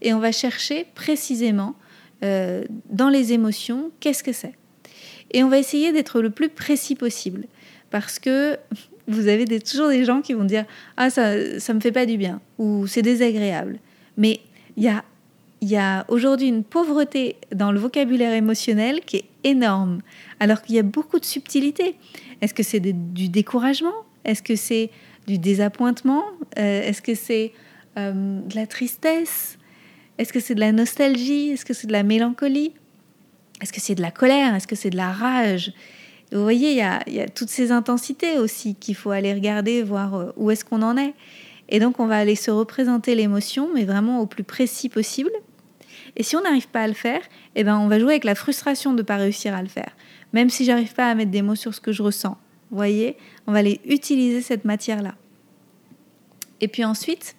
Et 0.02 0.14
on 0.14 0.20
va 0.20 0.32
chercher 0.32 0.86
précisément 0.96 1.76
euh, 2.24 2.64
dans 2.90 3.10
les 3.10 3.34
émotions, 3.34 3.92
qu'est-ce 4.00 4.24
que 4.24 4.34
c'est? 4.34 4.54
Et 5.32 5.44
on 5.44 5.50
va 5.50 5.58
essayer 5.58 5.92
d'être 5.92 6.22
le 6.22 6.30
plus 6.30 6.50
précis 6.50 6.96
possible. 6.96 7.46
Parce 7.90 8.20
que 8.20 8.58
vous 9.08 9.28
avez 9.28 9.46
toujours 9.60 9.90
des 9.90 10.06
gens 10.06 10.22
qui 10.22 10.34
vont 10.34 10.46
dire 10.46 10.66
Ah, 10.98 11.10
ça 11.10 11.36
ne 11.36 11.74
me 11.74 11.80
fait 11.80 11.92
pas 11.92 12.06
du 12.06 12.18
bien, 12.18 12.42
ou 12.58 12.88
c'est 12.88 13.02
désagréable. 13.02 13.80
Mais 14.18 14.40
il 14.78 14.84
y 14.84 14.88
a, 14.88 15.04
y 15.68 15.78
a 15.78 16.06
aujourd'hui 16.08 16.48
une 16.48 16.64
pauvreté 16.64 17.38
dans 17.54 17.72
le 17.72 17.80
vocabulaire 17.80 18.34
émotionnel 18.34 19.02
qui 19.02 19.18
est 19.18 19.26
énorme 19.44 20.00
alors 20.40 20.62
qu'il 20.62 20.76
y 20.76 20.80
a 20.80 20.84
beaucoup 20.84 21.20
de 21.20 21.26
subtilité. 21.26 21.96
Est-ce 22.42 22.54
que 22.54 22.64
c'est 22.64 22.80
du 22.80 23.30
découragement? 23.30 23.94
Est-ce 24.26 24.42
que 24.42 24.56
c'est 24.56 24.90
du 25.28 25.38
désappointement? 25.38 26.24
Euh, 26.58 26.82
Est-ce 26.84 27.02
que 27.02 27.16
c'est 27.16 27.54
euh, 27.98 28.40
de 28.42 28.56
la 28.56 28.68
tristesse? 28.68 29.58
Est-ce 30.18 30.34
que 30.34 30.40
c'est 30.40 30.56
de 30.56 30.60
la 30.60 30.72
nostalgie? 30.72 31.52
Est-ce 31.52 31.66
que 31.66 31.74
c'est 31.74 31.88
de 31.88 31.92
la 31.94 32.04
mélancolie? 32.04 32.74
Est-ce 33.62 33.72
que 33.74 33.80
c'est 33.80 33.96
de 33.96 34.02
la 34.02 34.12
colère? 34.12 34.56
Est-ce 34.56 34.68
que 34.68 34.76
c'est 34.76 34.90
de 34.90 34.98
la 34.98 35.12
rage? 35.12 35.74
Vous 36.32 36.42
voyez, 36.42 36.72
il 36.72 36.78
y, 37.14 37.20
a, 37.20 37.30
toutes 37.30 37.50
ces 37.50 37.72
intensités 37.72 38.40
aussi 38.40 38.76
qu'il 38.76 38.96
faut 38.96 39.12
aller 39.12 39.34
regarder, 39.34 39.84
voir 39.84 40.16
euh, 40.16 40.32
où 40.36 40.50
est-ce 40.52 40.66
qu'on 40.66 40.82
en 40.82 40.98
est. 40.98 41.14
Et 41.70 41.80
donc 41.80 42.00
on 42.00 42.08
va 42.08 42.18
aller 42.18 42.36
se 42.36 42.52
représenter 42.52 43.16
l'émotion, 43.16 43.70
mais 43.74 43.86
vraiment 43.86 44.20
au 44.20 44.26
plus 44.26 44.44
précis 44.44 44.90
possible. 44.90 45.32
Et 46.16 46.24
si 46.24 46.36
on 46.36 46.42
n'arrive 46.42 46.68
pas 46.68 46.82
à 46.82 46.88
le 46.88 46.94
faire, 46.94 47.22
eh 47.56 47.64
ben 47.64 47.78
on 47.78 47.88
va 47.88 48.00
jouer 48.00 48.12
avec 48.14 48.24
la 48.24 48.36
frustration 48.36 48.92
de 48.92 48.98
ne 48.98 49.02
pas 49.02 49.18
réussir 49.18 49.54
à 49.54 49.62
le 49.62 49.68
faire, 49.68 49.96
même 50.32 50.50
si 50.50 50.66
j'arrive 50.66 50.94
pas 50.94 51.10
à 51.10 51.16
mettre 51.16 51.32
des 51.32 51.42
mots 51.42 51.56
sur 51.56 51.74
ce 51.74 51.82
que 51.82 51.92
je 51.92 52.04
ressens. 52.04 52.38
Vous 52.70 52.78
voyez, 52.78 53.18
on 53.48 53.52
va 53.52 53.60
aller 53.60 53.82
utiliser 53.86 54.42
cette 54.42 54.66
matière-là. 54.66 55.16
Et 56.62 56.68
puis 56.68 56.86
ensuite, 56.86 57.36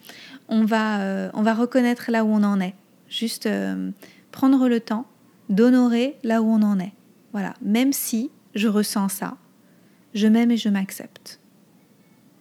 on 0.48 0.64
va, 0.64 1.00
euh, 1.00 1.30
on 1.34 1.42
va 1.42 1.54
reconnaître 1.54 2.10
là 2.10 2.24
où 2.24 2.28
on 2.28 2.42
en 2.42 2.60
est. 2.60 2.74
Juste 3.08 3.46
euh, 3.46 3.90
prendre 4.32 4.68
le 4.68 4.80
temps 4.80 5.06
d'honorer 5.48 6.16
là 6.24 6.42
où 6.42 6.46
on 6.46 6.62
en 6.62 6.78
est. 6.78 6.92
Voilà, 7.32 7.54
même 7.62 7.92
si 7.92 8.30
je 8.54 8.68
ressens 8.68 9.08
ça, 9.08 9.36
je 10.14 10.26
m'aime 10.26 10.50
et 10.50 10.56
je 10.56 10.68
m'accepte. 10.68 11.40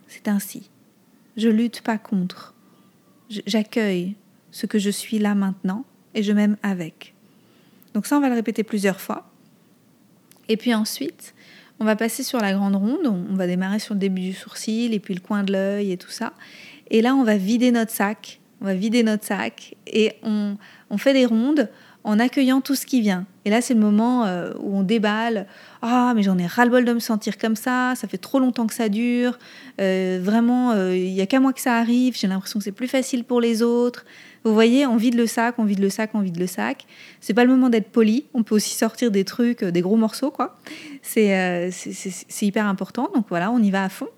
C'est 0.07 0.27
ainsi. 0.27 0.69
Je 1.37 1.49
lutte 1.49 1.81
pas 1.81 1.97
contre. 1.97 2.53
J'accueille 3.29 4.15
ce 4.51 4.67
que 4.67 4.77
je 4.77 4.91
suis 4.91 5.17
là 5.17 5.33
maintenant 5.33 5.85
et 6.15 6.23
je 6.23 6.31
m'aime 6.31 6.57
avec. 6.63 7.13
Donc 7.93 8.05
ça, 8.05 8.17
on 8.17 8.21
va 8.21 8.29
le 8.29 8.35
répéter 8.35 8.63
plusieurs 8.63 8.99
fois. 8.99 9.29
Et 10.49 10.57
puis 10.57 10.73
ensuite, 10.73 11.33
on 11.79 11.85
va 11.85 11.95
passer 11.95 12.23
sur 12.23 12.39
la 12.39 12.53
grande 12.53 12.75
ronde. 12.75 13.07
On 13.07 13.35
va 13.35 13.47
démarrer 13.47 13.79
sur 13.79 13.93
le 13.93 13.99
début 13.99 14.21
du 14.21 14.33
sourcil 14.33 14.93
et 14.93 14.99
puis 14.99 15.13
le 15.13 15.19
coin 15.19 15.43
de 15.43 15.53
l'œil 15.53 15.91
et 15.91 15.97
tout 15.97 16.09
ça. 16.09 16.33
Et 16.89 17.01
là, 17.01 17.15
on 17.15 17.23
va 17.23 17.37
vider 17.37 17.71
notre 17.71 17.91
sac. 17.91 18.39
On 18.61 18.65
va 18.65 18.73
vider 18.73 19.03
notre 19.03 19.25
sac 19.25 19.75
et 19.87 20.13
on, 20.23 20.57
on 20.89 20.97
fait 20.97 21.13
des 21.13 21.25
rondes 21.25 21.69
en 22.03 22.19
accueillant 22.19 22.61
tout 22.61 22.75
ce 22.75 22.85
qui 22.85 23.01
vient. 23.01 23.25
Et 23.45 23.49
là, 23.49 23.61
c'est 23.61 23.73
le 23.73 23.79
moment 23.79 24.25
euh, 24.25 24.51
où 24.59 24.77
on 24.77 24.83
déballe. 24.83 25.47
Ah, 25.81 26.13
mais 26.15 26.23
j'en 26.23 26.37
ai 26.37 26.45
ras-le-bol 26.45 26.85
de 26.85 26.93
me 26.93 26.99
sentir 26.99 27.37
comme 27.37 27.55
ça. 27.55 27.93
Ça 27.95 28.07
fait 28.07 28.17
trop 28.17 28.39
longtemps 28.39 28.67
que 28.67 28.73
ça 28.73 28.89
dure. 28.89 29.37
Euh, 29.79 30.19
vraiment, 30.21 30.71
euh, 30.71 30.95
il 30.95 31.13
n'y 31.13 31.21
a 31.21 31.25
qu'à 31.25 31.39
moi 31.39 31.53
que 31.53 31.61
ça 31.61 31.75
arrive. 31.75 32.17
J'ai 32.17 32.27
l'impression 32.27 32.59
que 32.59 32.63
c'est 32.63 32.71
plus 32.71 32.87
facile 32.87 33.23
pour 33.23 33.39
les 33.39 33.61
autres. 33.61 34.05
Vous 34.43 34.53
voyez, 34.53 34.85
on 34.85 34.97
vide 34.97 35.15
le 35.15 35.25
sac, 35.25 35.55
on 35.57 35.63
vide 35.63 35.79
le 35.79 35.89
sac, 35.89 36.11
on 36.13 36.19
vide 36.19 36.37
le 36.37 36.47
sac. 36.47 36.85
C'est 37.21 37.33
pas 37.33 37.45
le 37.45 37.49
moment 37.49 37.69
d'être 37.69 37.89
poli. 37.89 38.25
On 38.33 38.43
peut 38.43 38.55
aussi 38.55 38.75
sortir 38.75 39.09
des 39.09 39.23
trucs, 39.23 39.63
des 39.63 39.81
gros 39.81 39.95
morceaux, 39.95 40.31
quoi. 40.31 40.57
C'est 41.01 41.69
hyper 42.41 42.65
important. 42.67 43.09
Donc 43.15 43.25
voilà, 43.29 43.51
on 43.51 43.59
y 43.59 43.71
va 43.71 43.83
à 43.83 43.89
fond. 43.89 44.09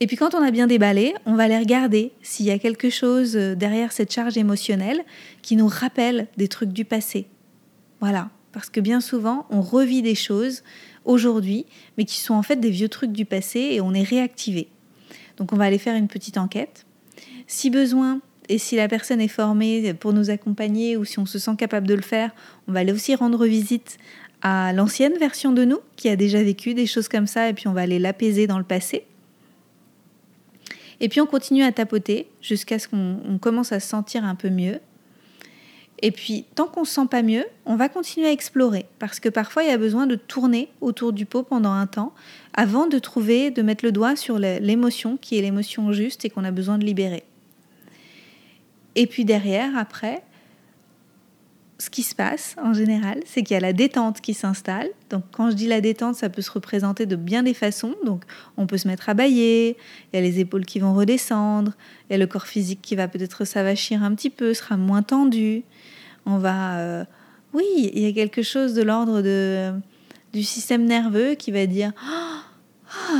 Et 0.00 0.06
puis 0.06 0.16
quand 0.16 0.34
on 0.34 0.42
a 0.42 0.50
bien 0.50 0.66
déballé, 0.66 1.14
on 1.26 1.34
va 1.34 1.44
aller 1.44 1.58
regarder 1.58 2.12
s'il 2.22 2.46
y 2.46 2.50
a 2.50 2.58
quelque 2.58 2.88
chose 2.88 3.36
euh, 3.36 3.54
derrière 3.54 3.90
cette 3.92 4.12
charge 4.12 4.36
émotionnelle 4.36 5.04
qui 5.42 5.56
nous 5.56 5.66
rappelle 5.66 6.28
des 6.36 6.46
trucs 6.46 6.72
du 6.72 6.84
passé. 6.84 7.26
Voilà, 8.00 8.30
parce 8.52 8.70
que 8.70 8.80
bien 8.80 9.00
souvent, 9.00 9.46
on 9.50 9.60
revit 9.60 10.02
des 10.02 10.14
choses 10.14 10.62
aujourd'hui, 11.04 11.66
mais 11.96 12.04
qui 12.04 12.20
sont 12.20 12.34
en 12.34 12.42
fait 12.42 12.56
des 12.56 12.70
vieux 12.70 12.88
trucs 12.88 13.10
du 13.10 13.24
passé 13.24 13.58
et 13.72 13.80
on 13.80 13.92
est 13.92 14.04
réactivé. 14.04 14.68
Donc 15.36 15.52
on 15.52 15.56
va 15.56 15.64
aller 15.64 15.78
faire 15.78 15.96
une 15.96 16.08
petite 16.08 16.38
enquête. 16.38 16.86
Si 17.48 17.70
besoin, 17.70 18.20
et 18.48 18.58
si 18.58 18.76
la 18.76 18.88
personne 18.88 19.20
est 19.20 19.28
formée 19.28 19.92
pour 19.94 20.12
nous 20.12 20.30
accompagner 20.30 20.96
ou 20.96 21.04
si 21.04 21.18
on 21.18 21.26
se 21.26 21.38
sent 21.38 21.56
capable 21.58 21.86
de 21.86 21.94
le 21.94 22.02
faire, 22.02 22.30
on 22.66 22.72
va 22.72 22.80
aller 22.80 22.92
aussi 22.92 23.14
rendre 23.14 23.44
visite 23.46 23.98
à 24.40 24.72
l'ancienne 24.72 25.14
version 25.18 25.52
de 25.52 25.64
nous 25.64 25.80
qui 25.96 26.08
a 26.08 26.16
déjà 26.16 26.42
vécu 26.42 26.74
des 26.74 26.86
choses 26.86 27.08
comme 27.08 27.26
ça 27.26 27.48
et 27.48 27.52
puis 27.52 27.68
on 27.68 27.72
va 27.72 27.82
aller 27.82 27.98
l'apaiser 27.98 28.46
dans 28.46 28.58
le 28.58 28.64
passé. 28.64 29.04
Et 31.00 31.08
puis 31.08 31.20
on 31.20 31.26
continue 31.26 31.62
à 31.62 31.72
tapoter 31.72 32.28
jusqu'à 32.40 32.78
ce 32.78 32.88
qu'on 32.88 33.38
commence 33.40 33.72
à 33.72 33.80
se 33.80 33.88
sentir 33.88 34.24
un 34.24 34.34
peu 34.34 34.48
mieux. 34.48 34.80
Et 36.00 36.12
puis, 36.12 36.44
tant 36.54 36.66
qu'on 36.66 36.82
ne 36.82 36.86
se 36.86 36.94
sent 36.94 37.06
pas 37.10 37.22
mieux, 37.22 37.44
on 37.66 37.74
va 37.74 37.88
continuer 37.88 38.28
à 38.28 38.30
explorer. 38.30 38.86
Parce 39.00 39.18
que 39.18 39.28
parfois, 39.28 39.64
il 39.64 39.68
y 39.68 39.72
a 39.72 39.78
besoin 39.78 40.06
de 40.06 40.14
tourner 40.14 40.68
autour 40.80 41.12
du 41.12 41.26
pot 41.26 41.42
pendant 41.42 41.72
un 41.72 41.88
temps 41.88 42.14
avant 42.54 42.86
de 42.86 43.00
trouver, 43.00 43.50
de 43.50 43.62
mettre 43.62 43.84
le 43.84 43.90
doigt 43.90 44.14
sur 44.14 44.38
l'émotion 44.38 45.16
qui 45.16 45.38
est 45.38 45.42
l'émotion 45.42 45.92
juste 45.92 46.24
et 46.24 46.30
qu'on 46.30 46.44
a 46.44 46.52
besoin 46.52 46.78
de 46.78 46.84
libérer. 46.84 47.24
Et 48.94 49.06
puis 49.06 49.24
derrière, 49.24 49.76
après, 49.76 50.22
ce 51.80 51.90
qui 51.90 52.02
se 52.02 52.14
passe 52.14 52.56
en 52.60 52.72
général, 52.72 53.20
c'est 53.24 53.42
qu'il 53.42 53.54
y 53.54 53.56
a 53.56 53.60
la 53.60 53.72
détente 53.72 54.20
qui 54.20 54.34
s'installe. 54.34 54.88
Donc 55.10 55.22
quand 55.30 55.50
je 55.50 55.54
dis 55.54 55.68
la 55.68 55.80
détente, 55.80 56.16
ça 56.16 56.28
peut 56.28 56.42
se 56.42 56.50
représenter 56.50 57.06
de 57.06 57.14
bien 57.14 57.44
des 57.44 57.54
façons. 57.54 57.94
Donc 58.04 58.24
on 58.56 58.66
peut 58.66 58.78
se 58.78 58.88
mettre 58.88 59.08
à 59.08 59.14
bailler, 59.14 59.76
il 60.12 60.16
y 60.16 60.18
a 60.18 60.20
les 60.20 60.40
épaules 60.40 60.66
qui 60.66 60.80
vont 60.80 60.94
redescendre, 60.94 61.72
il 62.08 62.12
y 62.12 62.16
a 62.16 62.18
le 62.18 62.26
corps 62.26 62.48
physique 62.48 62.80
qui 62.82 62.96
va 62.96 63.06
peut-être 63.06 63.44
s'avachir 63.44 64.02
un 64.02 64.14
petit 64.14 64.30
peu, 64.30 64.54
sera 64.54 64.76
moins 64.76 65.02
tendu. 65.02 65.62
On 66.26 66.38
va... 66.38 66.78
Euh, 66.78 67.04
oui, 67.54 67.90
il 67.94 68.02
y 68.02 68.06
a 68.06 68.12
quelque 68.12 68.42
chose 68.42 68.74
de 68.74 68.82
l'ordre 68.82 69.22
de, 69.22 69.72
du 70.32 70.42
système 70.42 70.84
nerveux 70.84 71.34
qui 71.34 71.52
va 71.52 71.66
dire 71.66 71.92
oh, 72.04 73.14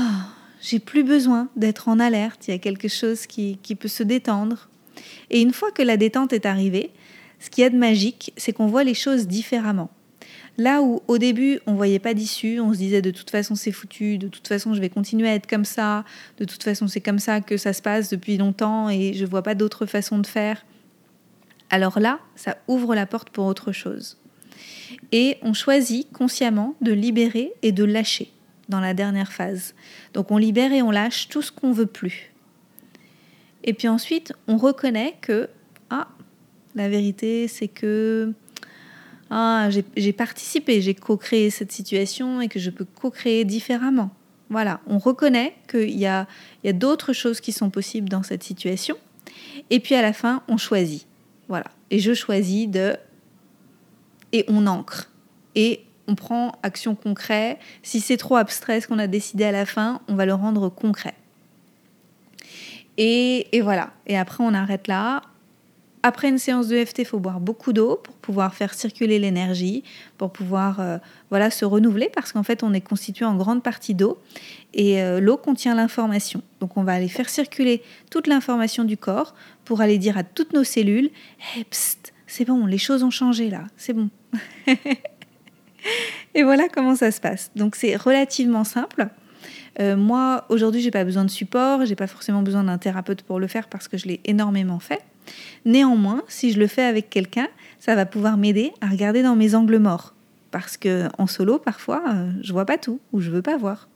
j'ai 0.61 0.81
plus 0.81 1.05
besoin 1.05 1.49
d'être 1.57 1.89
en 1.89 2.01
alerte, 2.01 2.49
il 2.49 2.51
y 2.51 2.55
a 2.55 2.59
quelque 2.59 2.89
chose 2.89 3.27
qui, 3.27 3.59
qui 3.63 3.77
peut 3.77 3.89
se 3.89 4.03
détendre. 4.03 4.69
Et 5.31 5.41
une 5.41 5.53
fois 5.53 5.71
que 5.71 5.83
la 5.83 5.97
détente 5.97 6.33
est 6.33 6.47
arrivée, 6.47 6.91
ce 7.39 7.51
qui 7.51 7.63
est 7.63 7.71
de 7.71 7.77
magique, 7.77 8.33
c'est 8.37 8.53
qu'on 8.53 8.67
voit 8.67 8.85
les 8.85 8.95
choses 8.95 9.27
différemment. 9.27 9.91
Là 10.57 10.83
où 10.83 11.03
au 11.07 11.19
début 11.19 11.61
on 11.67 11.75
voyait 11.75 12.01
pas 12.01 12.15
d'issue, 12.15 12.59
on 12.59 12.73
se 12.73 12.79
disait 12.79 13.01
de 13.01 13.13
toute 13.13 13.31
façon 13.31 13.55
c'est 13.55 13.71
foutu, 13.71 14.19
de 14.19 14.27
toute 14.27 14.49
façon 14.49 14.75
je 14.75 14.81
vais 14.81 14.89
continuer 14.89 15.29
à 15.29 15.35
être 15.35 15.47
comme 15.47 15.65
ça, 15.65 16.05
de 16.39 16.45
toute 16.45 16.65
façon 16.65 16.89
c'est 16.89 17.01
comme 17.01 17.21
ça 17.21 17.41
que 17.41 17.57
ça 17.57 17.73
se 17.73 17.81
passe 17.81 18.11
depuis 18.11 18.37
longtemps 18.37 18.91
et 18.91 19.15
je 19.15 19.25
vois 19.25 19.43
pas 19.43 19.55
d'autre 19.55 19.87
façon 19.87 20.19
de 20.19 20.27
faire. 20.27 20.67
Alors 21.71 22.01
là, 22.01 22.19
ça 22.35 22.57
ouvre 22.67 22.97
la 22.97 23.07
porte 23.07 23.31
pour 23.31 23.47
autre 23.47 23.71
chose. 23.71 24.17
Et 25.13 25.37
on 25.43 25.53
choisit 25.53 26.11
consciemment 26.13 26.75
de 26.81 26.93
libérer 26.93 27.53
et 27.63 27.71
de 27.71 27.85
lâcher 27.85 28.33
dans 28.69 28.81
la 28.81 28.95
dernière 28.95 29.33
phase. 29.33 29.75
Donc 30.13 30.31
on 30.33 30.39
libère 30.39 30.73
et 30.73 30.83
on 30.83 30.91
lâche 30.91 31.29
tout 31.29 31.43
ce 31.43 31.53
qu'on 31.53 31.73
veut 31.73 31.87
plus. 31.87 32.33
Et 33.65 33.73
puis 33.73 33.89
ensuite, 33.89 34.33
on 34.47 34.57
reconnaît 34.57 35.17
que 35.21 35.49
ah, 35.91 36.09
la 36.75 36.89
vérité, 36.89 37.49
c'est 37.49 37.69
que 37.69 38.33
ah, 39.31 39.69
j'ai 39.97 40.13
participé, 40.13 40.81
j'ai 40.81 40.95
co-créé 40.95 41.51
cette 41.51 41.73
situation 41.73 42.41
et 42.41 42.49
que 42.49 42.59
je 42.59 42.71
peux 42.71 42.87
co-créer 42.87 43.45
différemment. 43.45 44.11
Voilà, 44.51 44.81
on 44.87 44.99
reconnaît 44.99 45.55
qu'il 45.69 45.99
y 45.99 46.07
a, 46.07 46.27
a 46.65 46.73
d'autres 46.73 47.13
choses 47.13 47.41
qui 47.41 47.53
sont 47.53 47.69
possibles 47.69 48.09
dans 48.09 48.23
cette 48.23 48.43
situation. 48.43 48.97
Et 49.69 49.81
puis 49.81 49.95
à 49.95 50.03
la 50.03 50.15
fin, 50.15 50.43
on 50.49 50.57
choisit. 50.57 51.07
Voilà. 51.49 51.67
Et 51.91 51.99
je 51.99 52.15
choisis 52.15 52.69
de... 52.69 52.97
Et 54.33 54.45
on 54.49 54.67
ancre. 54.67 55.11
Et 55.55 55.85
on 56.07 56.15
prend 56.15 56.53
action 56.63 56.95
concrète. 56.95 57.59
Si 57.83 58.01
c'est 58.01 58.17
trop 58.17 58.37
abstrait 58.37 58.81
ce 58.81 58.89
qu'on 58.89 58.99
a 58.99 59.07
décidé 59.07 59.45
à 59.45 59.53
la 59.53 59.67
fin, 59.67 60.01
on 60.09 60.15
va 60.15 60.25
le 60.25 60.35
rendre 60.35 60.71
concret. 60.71 61.15
Et, 62.99 63.61
voilà. 63.63 63.91
Et 64.07 64.19
après, 64.19 64.45
on 64.45 64.53
arrête 64.53 64.89
là 64.89 65.23
après 66.05 66.29
une 66.29 66.39
séance 66.39 66.69
de 66.69 66.85
FT, 66.85 67.01
il 67.01 67.05
faut 67.05 67.19
boire 67.19 67.41
beaucoup 67.41 67.73
d'eau 67.73 67.97
pour 67.97 68.15
pouvoir 68.15 68.55
faire 68.55 68.73
circuler 68.73 69.19
l'énergie, 69.19 69.83
pour 70.17 70.33
pouvoir 70.33 70.79
euh, 70.79 70.97
voilà, 71.29 71.51
se 71.51 71.65
renouveler, 71.65 72.09
parce 72.15 72.33
qu'en 72.33 72.45
fait, 72.45 72.63
on 72.63 72.73
est 72.73 72.81
constitué 72.81 73.25
en 73.25 73.35
grande 73.35 73.65
partie 73.65 73.95
d'eau, 73.95 74.17
et 74.75 75.03
euh, 75.03 75.19
l'eau 75.19 75.37
contient 75.37 75.75
l'information. 75.75 76.41
Donc, 76.61 76.77
on 76.77 76.85
va 76.85 76.93
aller 76.93 77.09
faire 77.09 77.29
circuler 77.29 77.83
toute 78.11 78.29
l'information 78.29 78.85
du 78.85 78.97
corps 78.97 79.35
pour 79.65 79.81
aller 79.81 79.99
dire 79.99 80.17
à 80.17 80.23
toutes 80.23 80.53
nos 80.53 80.63
cellules 80.63 81.11
hey, 81.57 81.67
c'est 82.29 82.45
bon, 82.45 82.65
les 82.65 82.79
choses 82.79 83.03
ont 83.03 83.11
changé 83.11 83.51
là, 83.51 83.65
c'est 83.77 83.93
bon. 83.93 84.09
et 86.35 86.45
voilà 86.45 86.69
comment 86.69 86.95
ça 86.95 87.11
se 87.11 87.21
passe. 87.21 87.51
Donc, 87.57 87.75
c'est 87.75 87.97
relativement 87.97 88.65
simple. 88.65 89.09
Euh, 89.81 89.97
moi, 89.97 90.45
aujourd'hui, 90.49 90.81
j'ai 90.81 90.91
pas 90.91 91.05
besoin 91.05 91.25
de 91.25 91.31
support, 91.31 91.87
j'ai 91.87 91.95
pas 91.95 92.07
forcément 92.07 92.43
besoin 92.43 92.65
d'un 92.65 92.79
thérapeute 92.79 93.23
pour 93.23 93.39
le 93.39 93.47
faire 93.47 93.69
parce 93.69 93.89
que 93.89 93.97
je 93.97 94.07
l'ai 94.07 94.21
énormément 94.25 94.81
fait. 94.81 95.03
Néanmoins, 95.65 96.23
si 96.29 96.53
je 96.53 96.59
le 96.59 96.67
fais 96.67 96.83
avec 96.83 97.11
quelqu'un, 97.11 97.49
ça 97.79 97.95
va 97.95 98.07
pouvoir 98.07 98.37
m'aider 98.37 98.73
à 98.81 98.89
regarder 98.89 99.23
dans 99.23 99.37
mes 99.37 99.55
angles 99.55 99.79
morts. 99.79 100.15
Parce 100.51 100.77
que 100.77 101.09
en 101.19 101.27
solo, 101.27 101.59
parfois, 101.59 102.03
euh, 102.09 102.31
je 102.43 102.53
vois 102.53 102.65
pas 102.65 102.79
tout 102.79 103.01
ou 103.13 103.21
je 103.21 103.31
veux 103.31 103.43
pas 103.43 103.57
voir. 103.57 103.89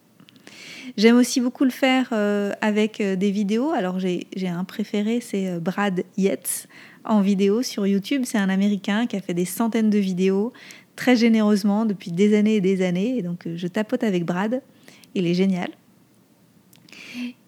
J'aime 0.97 1.17
aussi 1.17 1.41
beaucoup 1.41 1.65
le 1.65 1.71
faire 1.71 2.11
euh, 2.13 2.53
avec 2.61 3.01
euh, 3.01 3.17
des 3.17 3.31
vidéos. 3.31 3.71
Alors 3.71 3.99
j'ai 3.99 4.49
un 4.49 4.65
préféré, 4.65 5.21
c'est 5.21 5.59
Brad 5.61 6.05
Yates 6.19 6.69
en 7.05 7.21
vidéo 7.21 7.63
sur 7.63 7.87
YouTube. 7.87 8.23
C'est 8.27 8.39
un 8.39 8.51
Américain 8.51 9.07
qui 9.07 9.17
a 9.17 9.21
fait 9.21 9.35
des 9.35 9.45
centaines 9.47 9.91
de 9.91 9.99
vidéos 9.99 10.53
très 10.95 11.17
généreusement 11.17 11.87
depuis 11.87 12.13
des 12.13 12.37
années 12.37 12.57
et 12.57 12.61
des 12.61 12.85
années. 12.85 13.17
Et 13.17 13.23
donc 13.23 13.49
je 13.55 13.67
tapote 13.67 14.05
avec 14.05 14.27
Brad. 14.27 14.61
Il 15.15 15.27
est 15.27 15.35
génial. 15.35 15.71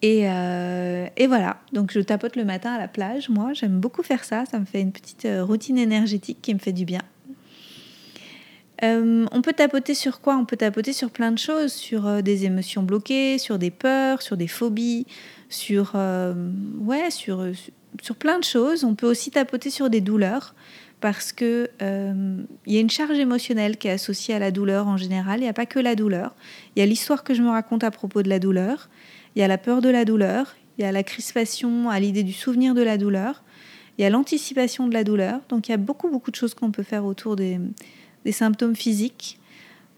Euh, 0.04 1.06
et, 1.16 1.26
voilà, 1.26 1.56
donc 1.73 1.92
je 1.92 2.00
tapote 2.00 2.37
le 2.37 2.44
matin 2.44 2.73
à 2.73 2.78
la 2.78 2.88
plage. 2.88 3.28
Moi, 3.28 3.52
j'aime 3.54 3.80
beaucoup 3.80 4.02
faire 4.02 4.25
ça. 4.25 4.44
Ça 4.50 4.59
me 4.59 4.64
fait 4.64 4.80
une 4.80 4.92
petite 4.92 5.25
euh, 5.25 5.44
routine 5.44 5.78
énergétique 5.78 6.38
qui 6.42 6.52
me 6.52 6.59
fait 6.59 6.73
du 6.73 6.85
bien. 6.85 7.00
Euh, 8.83 9.25
on 9.33 9.40
peut 9.40 9.52
tapoter 9.52 9.94
sur 9.94 10.21
quoi? 10.21 10.37
On 10.37 10.44
peut 10.44 10.56
tapoter 10.56 10.92
sur 10.92 11.11
plein 11.11 11.33
de 11.33 11.38
choses, 11.38 11.73
sur 11.73 12.23
des 12.23 12.44
émotions 12.44 12.83
bloquées, 12.83 13.38
sur 13.38 13.59
des 13.59 13.71
peurs, 13.71 14.21
sur 14.21 14.37
des 14.37 14.49
phobies, 14.49 15.06
sur 15.54 15.94
ouais, 16.80 17.11
sur, 17.11 17.44
sur 18.02 18.16
plein 18.16 18.38
de 18.38 18.44
choses. 18.44 18.84
On 18.84 18.94
peut 18.94 19.08
aussi 19.08 19.30
tapoter 19.30 19.70
sur 19.70 19.90
des 19.90 20.00
douleurs 20.00 20.54
parce 21.00 21.32
que 21.32 21.70
il 21.80 22.73
y 22.73 22.76
a 22.76 22.80
une 22.80 22.90
charge 22.90 23.18
émotionnelle 23.18 23.76
qui 23.76 23.88
est 23.88 23.92
associée 23.92 24.34
à 24.34 24.38
la 24.38 24.50
douleur 24.50 24.88
en 24.88 24.96
général. 24.96 25.40
Il 25.40 25.42
n'y 25.42 25.49
a 25.49 25.54
pas 25.54 25.66
que 25.66 25.78
la 25.78 25.94
douleur. 25.94 26.34
Il 26.75 26.80
y 26.80 26.82
a 26.82 26.87
l'histoire 26.87 27.25
que 27.25 27.34
je 27.34 27.42
me 27.42 27.50
raconte 27.50 27.84
à 27.84 27.90
propos 27.90 28.23
de 28.23 28.28
la 28.28 28.38
douleur. 28.38 28.88
Il 29.37 29.40
y 29.40 29.42
a 29.42 29.49
la 29.49 29.58
peur 29.58 29.80
de 29.80 29.88
la 29.88 30.04
douleur, 30.04 30.54
il 30.78 30.82
y 30.82 30.84
a 30.84 30.92
la 30.92 31.02
crispation 31.02 31.90
à 31.90 31.99
l'idée 31.99 32.23
du 32.23 32.32
souvenir 32.32 32.75
de 32.75 32.82
la 32.82 32.96
douleur, 32.99 33.42
il 33.99 34.02
y 34.02 34.04
a 34.04 34.11
l'anticipation 34.11 34.87
de 34.87 34.94
la 34.94 35.04
douleur. 35.04 35.40
Donc 35.49 35.68
il 35.68 35.73
y 35.73 35.75
a 35.75 35.78
beaucoup, 35.78 36.08
beaucoup 36.08 36.30
de 36.30 36.37
choses 36.37 36.54
qu'on 36.54 36.70
peut 36.70 36.82
faire 36.82 37.04
autour 37.04 37.37
des, 37.37 37.61
symptômes 38.30 38.76
physiques. 38.76 39.38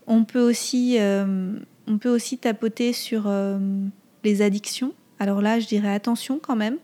On 0.06 0.25
peut 0.25 0.40
aussi, 0.40 0.96
euh, 0.98 1.58
on 1.86 1.98
peut 1.98 2.10
aussi 2.10 2.38
tapoter 2.38 2.92
sur 2.92 3.25
euh, 3.26 3.58
les 4.25 4.42
addictions. 4.42 4.92
Alors 5.18 5.40
là, 5.40 5.61
je 5.61 5.66
dirais 5.66 5.92
attention 5.92 6.38
quand 6.40 6.56
même. 6.56 6.76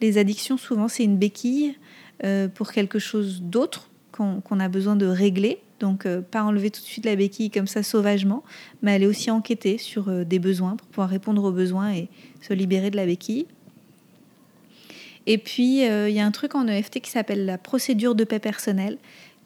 Les 0.00 0.18
addictions, 0.18 0.56
souvent, 0.56 0.88
c'est 0.88 1.04
une 1.04 1.16
béquille 1.16 1.76
euh, 2.24 2.48
pour 2.48 2.72
quelque 2.72 2.98
chose 2.98 3.42
d'autre 3.42 3.90
qu'on 4.12 4.60
a 4.60 4.68
besoin 4.68 4.96
de 4.96 5.06
régler. 5.06 5.60
Donc, 5.78 6.08
pas 6.30 6.42
enlever 6.42 6.70
tout 6.70 6.80
de 6.80 6.86
suite 6.86 7.04
la 7.04 7.16
béquille 7.16 7.50
comme 7.50 7.66
ça 7.66 7.82
sauvagement, 7.82 8.42
mais 8.80 8.94
aller 8.94 9.06
aussi 9.06 9.30
enquêter 9.30 9.76
sur 9.76 10.10
des 10.24 10.38
besoins 10.38 10.76
pour 10.76 10.88
pouvoir 10.88 11.10
répondre 11.10 11.44
aux 11.44 11.52
besoins 11.52 11.92
et 11.92 12.08
se 12.40 12.54
libérer 12.54 12.90
de 12.90 12.96
la 12.96 13.04
béquille. 13.04 13.46
Et 15.26 15.38
puis, 15.38 15.86
euh, 15.86 16.08
il 16.08 16.14
y 16.14 16.20
a 16.20 16.26
un 16.26 16.30
truc 16.30 16.54
en 16.54 16.66
EFT 16.68 17.00
qui 17.00 17.10
s'appelle 17.10 17.44
la 17.44 17.58
procédure 17.58 18.14
de 18.14 18.24
paix 18.24 18.38
personnelle 18.38 18.96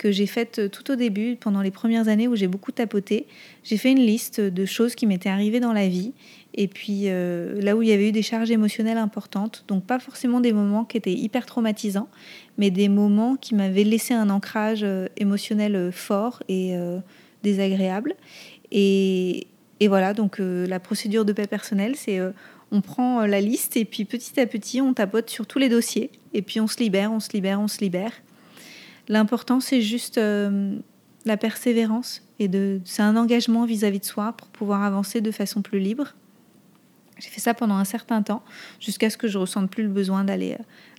que 0.01 0.11
j'ai 0.11 0.27
faite 0.27 0.59
euh, 0.59 0.69
tout 0.69 0.91
au 0.91 0.97
début, 0.97 1.37
pendant 1.37 1.63
les 1.63 1.71
premières 1.71 2.09
années 2.09 2.27
où 2.27 2.35
j'ai 2.35 2.49
beaucoup 2.49 2.73
tapoté. 2.73 3.27
J'ai 3.63 3.77
fait 3.77 3.93
une 3.93 4.01
liste 4.01 4.41
de 4.41 4.65
choses 4.65 4.95
qui 4.95 5.07
m'étaient 5.07 5.29
arrivées 5.29 5.61
dans 5.61 5.73
la 5.73 5.89
vie. 5.89 6.13
Et 6.55 6.67
puis, 6.67 7.05
euh, 7.05 7.61
là 7.61 7.77
où 7.77 7.83
il 7.83 7.89
y 7.89 7.93
avait 7.93 8.09
eu 8.09 8.13
des 8.13 8.23
charges 8.23 8.51
émotionnelles 8.51 8.99
importantes, 8.99 9.65
donc 9.69 9.85
pas 9.85 9.99
forcément 9.99 10.41
des 10.41 10.53
moments 10.53 10.85
qui 10.85 10.97
étaient 10.97 11.13
hyper 11.13 11.47
traumatisants, 11.47 12.09
mais 12.59 12.71
des 12.71 12.89
moments 12.89 13.37
qui 13.37 13.55
m'avaient 13.55 13.85
laissé 13.85 14.15
un 14.15 14.31
ancrage 14.31 14.85
émotionnel 15.17 15.93
fort 15.93 16.43
et 16.49 16.75
désagréable. 17.45 18.15
Et, 18.73 19.47
et, 19.79 19.87
voilà, 19.87 20.13
donc 20.13 20.39
la 20.41 20.81
procédure 20.81 21.25
de 21.25 21.33
paix 21.33 21.47
personnelle, 21.47 21.95
c'est 21.95 22.19
on 22.73 22.81
prend 22.81 23.21
euh, 23.21 23.27
la 23.27 23.41
liste 23.41 23.77
et 23.77 23.85
puis 23.85 24.05
petit 24.05 24.39
à 24.41 24.47
petit, 24.47 24.81
on 24.81 24.95
tapote 24.95 25.29
sur 25.31 25.47
tous 25.47 25.59
les 25.59 25.69
dossiers. 25.69 26.11
Et 26.35 26.43
puis 26.43 26.61
on 26.61 26.67
se 26.67 26.79
libère, 26.79 27.13
on 27.13 27.21
se 27.21 27.31
libère, 27.33 27.61
on 27.61 27.69
se 27.69 27.79
libère. 27.79 28.13
L'important, 29.11 29.61
c'est 29.61 29.83
juste 29.83 30.17
euh, 30.17 30.77
la 31.27 31.37
persévérance 31.37 32.23
et 32.39 32.49
de, 32.49 32.81
c'est 32.87 33.03
un 33.03 33.17
engagement 33.17 33.67
vis-à-vis 33.67 34.01
de 34.01 34.05
soi 34.07 34.33
pour 34.33 34.49
pouvoir 34.49 34.83
avancer 34.83 35.21
de 35.21 35.31
façon 35.31 35.61
plus 35.61 35.81
libre. 35.81 36.15
J'ai 37.19 37.29
fait 37.29 37.41
ça 37.41 37.53
pendant 37.53 37.75
un 37.75 37.85
certain 37.85 38.23
temps, 38.23 38.43
jusqu'à 38.81 39.11
ce 39.11 39.19
que 39.19 39.29
je 39.29 39.37
ressente 39.37 39.69
plus 39.69 39.83
le 39.83 39.91
besoin 39.91 40.25
d'aller, 40.25 40.57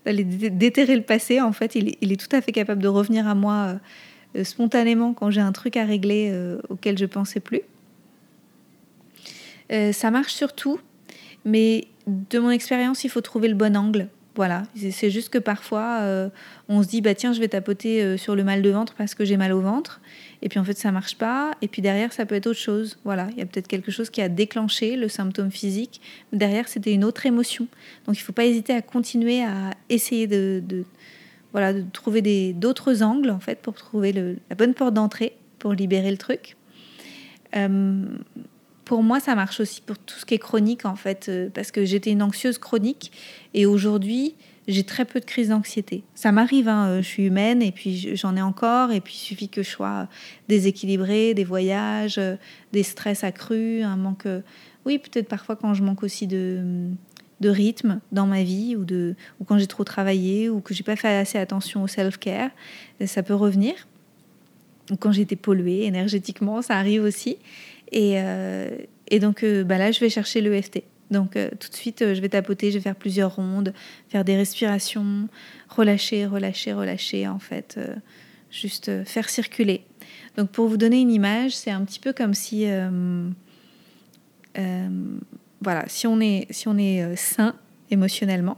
euh, 0.08 0.24
déterrer 0.52 0.96
le 0.96 1.02
passé. 1.02 1.42
En 1.42 1.54
fait, 1.54 1.74
il 1.74 2.12
est, 2.12 2.20
tout 2.20 2.36
à 2.36 2.42
fait 2.42 2.52
capable 2.52 2.84
de 2.84 2.88
revenir 2.88 3.28
à 3.28 3.34
moi 3.34 3.80
spontanément 4.44 5.14
quand 5.14 5.32
j'ai 5.32 5.42
un 5.42 5.52
truc 5.52 5.76
à 5.76 5.84
régler 5.84 6.32
auquel 6.70 6.98
je 6.98 7.06
pensais 7.06 7.40
plus. 7.40 7.62
ça 9.70 10.12
marche 10.12 10.34
surtout 10.34 10.80
mais 11.46 11.88
de 12.08 12.40
mon 12.40 12.50
expérience, 12.50 13.04
il 13.04 13.10
faut 13.10 13.22
trouver 13.22 13.48
le 13.48 13.56
bon 13.56 13.76
angle. 13.76 14.08
Voilà, 14.36 14.64
c'est 14.92 15.10
juste 15.10 15.28
que 15.28 15.38
parfois, 15.38 16.00
euh, 16.02 16.30
on 16.70 16.82
se 16.84 16.88
dit, 16.88 17.02
bah 17.02 17.14
tiens, 17.14 17.34
je 17.34 17.42
vais 17.42 17.50
tapoter 17.50 18.02
euh, 18.02 18.16
sur 18.16 18.34
le 18.34 18.46
mal 18.46 18.62
de 18.62 18.70
ventre 18.70 18.94
parce 18.98 19.14
que 19.14 19.26
j'ai 19.26 19.36
mal 19.36 19.52
au 19.52 19.60
ventre. 19.60 20.00
Et 20.42 20.48
puis 20.48 20.58
en 20.58 20.64
fait, 20.64 20.78
ça 20.78 20.94
marche 20.94 21.18
pas. 21.18 21.52
Et 21.62 21.68
puis 21.68 21.82
derrière, 21.82 22.14
ça 22.14 22.26
peut 22.26 22.36
être 22.36 22.48
autre 22.48 22.60
chose. 22.60 22.98
Voilà, 23.04 23.28
il 23.32 23.40
y 23.40 23.42
a 23.42 23.46
peut-être 23.46 23.68
quelque 23.68 23.92
chose 23.92 24.10
qui 24.10 24.22
a 24.22 24.30
déclenché 24.30 24.96
le 24.96 25.10
symptôme 25.10 25.52
physique. 25.52 26.00
Derrière, 26.32 26.70
c'était 26.70 26.94
une 26.94 27.04
autre 27.04 27.26
émotion. 27.26 27.68
Donc 28.08 28.18
il 28.18 28.22
faut 28.22 28.32
pas 28.32 28.46
hésiter 28.46 28.74
à 28.74 28.82
continuer 28.82 29.44
à 29.44 29.72
essayer 29.90 30.28
de, 30.28 30.64
voilà, 31.52 31.74
de 31.74 31.84
trouver 31.92 32.54
d'autres 32.54 33.04
angles 33.04 33.32
en 33.32 33.40
fait 33.40 33.60
pour 33.60 33.74
trouver 33.74 34.14
la 34.14 34.56
bonne 34.56 34.74
porte 34.74 34.94
d'entrée 34.94 35.36
pour 35.60 35.74
libérer 35.74 36.10
le 36.10 36.18
truc. 36.18 36.56
Euh, 37.56 38.06
pour 38.92 39.04
moi, 39.04 39.22
ça 39.22 39.36
marche 39.36 39.62
aussi 39.62 39.80
pour 39.80 39.98
tout 39.98 40.20
ce 40.20 40.26
qui 40.26 40.34
est 40.34 40.38
chronique, 40.38 40.86
en 40.86 40.98
fait, 40.98 41.28
euh, 41.30 41.48
parce 41.54 41.72
que 41.72 41.86
j'étais 41.86 42.12
une 42.12 42.22
anxieuse 42.22 42.58
chronique 42.58 43.14
et 43.54 43.66
aujourd'hui, 43.66 44.36
j'ai 44.68 44.84
très 44.84 45.06
peu 45.06 45.22
de 45.22 45.26
crises 45.26 45.48
d'anxiété. 45.48 46.04
Ça 46.14 46.34
m'arrive, 46.34 46.68
hein, 46.68 46.88
euh, 46.88 47.02
je 47.02 47.08
suis 47.08 47.24
humaine 47.24 47.62
et 47.62 47.72
puis 47.72 48.18
j'en 48.18 48.36
ai 48.36 48.42
encore, 48.42 48.92
et 48.92 49.00
puis 49.00 49.14
il 49.14 49.20
suffit 49.20 49.48
que 49.48 49.64
je 49.64 49.70
sois 49.70 50.10
déséquilibrée, 50.50 51.34
des 51.34 51.46
voyages, 51.46 52.18
euh, 52.18 52.36
des 52.74 52.84
stress 52.84 53.24
accrus, 53.24 53.82
un 53.82 53.96
manque. 53.96 54.28
Oui, 54.86 55.00
peut-être 55.00 55.30
parfois 55.30 55.56
quand 55.56 55.74
je 55.74 55.84
manque 55.84 56.04
aussi 56.04 56.28
de, 56.28 56.90
de 57.40 57.50
rythme 57.50 58.02
dans 58.12 58.28
ma 58.28 58.44
vie 58.44 58.76
ou, 58.76 58.84
de, 58.84 59.16
ou 59.40 59.46
quand 59.46 59.58
j'ai 59.58 59.68
trop 59.68 59.86
travaillé 59.86 60.50
ou 60.50 60.60
que 60.60 60.74
j'ai 60.74 60.84
pas 60.84 60.98
fait 60.98 61.16
assez 61.16 61.38
attention 61.38 61.82
au 61.82 61.88
self-care, 61.88 62.50
ça 63.06 63.24
peut 63.24 63.36
revenir. 63.36 63.74
Ou 64.92 64.98
quand 64.98 65.14
j'étais 65.14 65.38
polluée 65.38 65.86
énergétiquement, 65.86 66.62
ça 66.62 66.76
arrive 66.76 67.04
aussi. 67.04 67.38
Et, 67.92 68.14
euh, 68.16 68.70
et 69.08 69.20
donc 69.20 69.44
euh, 69.44 69.64
bah 69.64 69.78
là, 69.78 69.92
je 69.92 70.00
vais 70.00 70.10
chercher 70.10 70.42
l'EFT. 70.42 70.84
Donc 71.10 71.36
euh, 71.36 71.50
tout 71.60 71.70
de 71.70 71.76
suite, 71.76 72.14
je 72.14 72.22
vais 72.22 72.30
tapoter, 72.30 72.72
je 72.72 72.78
vais 72.78 72.84
faire 72.84 72.96
plusieurs 72.96 73.36
rondes, 73.36 73.74
faire 74.08 74.24
des 74.24 74.38
respirations, 74.38 75.28
relâcher, 75.70 76.26
relâcher, 76.26 76.74
relâcher, 76.74 77.28
en 77.28 77.40
fait, 77.40 77.80
juste 78.50 79.04
faire 79.04 79.30
circuler. 79.30 79.84
Donc 80.38 80.50
pour 80.52 80.68
vous 80.68 80.78
donner 80.78 81.02
une 81.02 81.12
image, 81.12 81.56
c'est 81.56 81.72
un 81.72 81.84
petit 81.84 82.00
peu 82.00 82.14
comme 82.14 82.34
si, 82.34 82.66
voilà, 84.56 85.84
si 85.88 86.08
on 86.08 86.22
est, 86.22 86.48
si 86.50 86.70
on 86.70 86.78
est 86.78 87.16
sain 87.18 87.56
émotionnellement, 87.90 88.58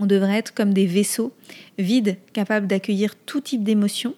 on 0.00 0.06
devrait 0.06 0.38
être 0.38 0.52
comme 0.52 0.74
des 0.74 0.86
vaisseaux 0.86 1.32
vides, 1.78 2.16
capables 2.32 2.66
d'accueillir 2.66 3.14
tout 3.14 3.40
type 3.40 3.62
d'émotions 3.62 4.14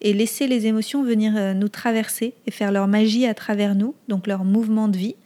et 0.00 0.12
laisser 0.12 0.46
les 0.46 0.66
émotions 0.66 1.02
venir 1.02 1.34
euh, 1.36 1.54
nous 1.54 1.68
traverser 1.68 2.34
et 2.46 2.50
faire 2.50 2.72
leur 2.72 2.88
magie 2.88 3.26
à 3.26 3.34
travers 3.34 3.74
nous, 3.74 3.94
donc 4.08 4.26
leur 4.26 4.44
mouvement 4.44 4.88
de 4.88 4.96
vie, 4.96 5.16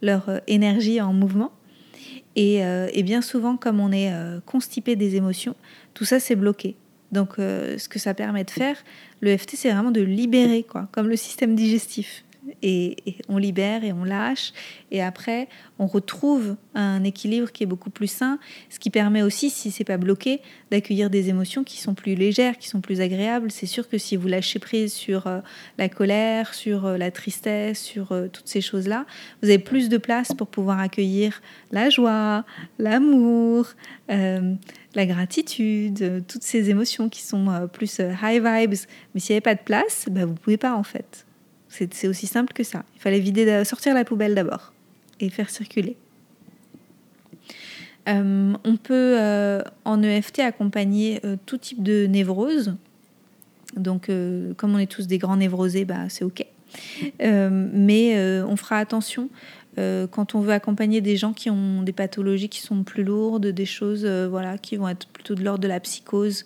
leur 0.00 0.28
euh, 0.28 0.38
énergie 0.46 1.00
en 1.00 1.12
mouvement. 1.12 1.52
Et, 2.34 2.64
euh, 2.64 2.88
bien 3.02 3.20
souvent, 3.20 3.56
comme 3.56 3.78
on 3.78 3.92
est 3.92 4.10
constipé 4.46 4.96
des 4.96 5.16
émotions, 5.16 5.54
tout 5.92 6.06
ça 6.06 6.18
c'est 6.18 6.36
bloqué. 6.36 6.76
Donc 7.10 7.34
ce 7.36 7.88
que 7.90 7.98
ça 7.98 8.14
permet 8.14 8.42
de 8.42 8.50
faire, 8.50 8.82
le 9.20 9.36
FT, 9.36 9.56
c'est 9.56 9.70
vraiment 9.70 9.90
de 9.90 10.00
libérer, 10.00 10.62
quoi, 10.62 10.88
comme 10.92 11.08
le 11.08 11.16
système 11.16 11.54
digestif 11.54 12.24
et, 12.62 12.96
on 13.28 13.38
libère 13.38 13.84
et 13.84 13.92
on 13.92 14.04
lâche. 14.04 14.52
Et 14.90 15.02
après, 15.02 15.48
on 15.78 15.86
retrouve 15.86 16.56
un 16.74 17.04
équilibre 17.04 17.50
qui 17.50 17.62
est 17.62 17.66
beaucoup 17.66 17.90
plus 17.90 18.10
sain, 18.10 18.38
ce 18.68 18.78
qui 18.78 18.90
permet 18.90 19.22
aussi, 19.22 19.50
si 19.50 19.70
c'est 19.70 19.84
pas 19.84 19.96
bloqué, 19.96 20.40
d'accueillir 20.70 21.10
des 21.10 21.28
émotions 21.28 21.64
qui 21.64 21.80
sont 21.80 21.94
plus 21.94 22.14
légères, 22.14 22.58
qui 22.58 22.68
sont 22.68 22.80
plus 22.80 23.00
agréables. 23.00 23.50
C'est 23.50 23.66
sûr 23.66 23.88
que 23.88 23.98
si 23.98 24.16
vous 24.16 24.28
lâchez 24.28 24.58
prise 24.58 24.92
sur 24.92 25.26
euh, 25.26 25.40
la 25.78 25.88
colère, 25.88 26.54
sur 26.54 26.86
euh, 26.86 26.96
la 26.96 27.10
tristesse, 27.10 27.80
sur 27.80 28.12
euh, 28.12 28.28
toutes 28.28 28.48
ces 28.48 28.60
choses-là, 28.60 29.06
vous 29.42 29.48
avez 29.48 29.58
plus 29.58 29.88
de 29.88 29.98
place 29.98 30.32
pour 30.36 30.48
pouvoir 30.48 30.80
accueillir 30.80 31.40
la 31.70 31.90
joie, 31.90 32.44
l'amour. 32.78 33.68
la 34.94 35.06
gratitude, 35.06 36.24
toutes 36.28 36.42
ces 36.42 36.68
émotions 36.68 37.08
qui 37.08 37.22
sont 37.22 37.68
plus 37.72 37.98
high 37.98 38.44
vibes. 38.44 38.74
Mais 39.14 39.20
s'il 39.20 39.32
n'y 39.32 39.36
avait 39.36 39.40
pas 39.40 39.54
de 39.54 39.62
place, 39.64 40.04
bah, 40.10 40.26
vous 40.26 40.34
pouvez 40.34 40.58
pas 40.58 40.74
en 40.74 40.82
fait. 40.82 41.24
C'est 41.72 42.06
aussi 42.06 42.26
simple 42.26 42.52
que 42.52 42.64
ça. 42.64 42.84
Il 42.96 43.00
fallait 43.00 43.18
vider, 43.18 43.64
sortir 43.64 43.94
la 43.94 44.04
poubelle 44.04 44.34
d'abord 44.34 44.72
et 45.20 45.30
faire 45.30 45.48
circuler. 45.48 45.96
Euh, 48.08 48.52
on 48.64 48.76
peut 48.76 49.16
euh, 49.18 49.62
en 49.84 50.02
EFT 50.02 50.40
accompagner 50.40 51.20
euh, 51.24 51.36
tout 51.46 51.58
type 51.58 51.82
de 51.82 52.06
névrose. 52.06 52.74
Donc, 53.76 54.10
comme 54.58 54.74
on 54.74 54.78
est 54.78 54.90
tous 54.90 55.06
des 55.06 55.16
grands 55.16 55.38
névrosés, 55.38 55.86
bah, 55.86 56.10
c'est 56.10 56.24
OK. 56.24 56.44
mais 57.20 58.42
on 58.46 58.56
fera 58.56 58.76
attention 58.76 59.30
quand 59.76 60.34
on 60.34 60.40
veut 60.40 60.52
accompagner 60.52 61.00
des 61.00 61.16
gens 61.16 61.32
qui 61.32 61.48
ont 61.48 61.82
des 61.82 61.92
pathologies 61.92 62.50
qui 62.50 62.60
sont 62.60 62.82
plus 62.82 63.02
lourdes, 63.02 63.46
des 63.46 63.64
choses 63.64 64.04
voilà, 64.04 64.58
qui 64.58 64.76
vont 64.76 64.90
être 64.90 65.06
plutôt 65.06 65.34
de 65.34 65.42
l'ordre 65.42 65.60
de 65.60 65.68
la 65.68 65.80
psychose 65.80 66.44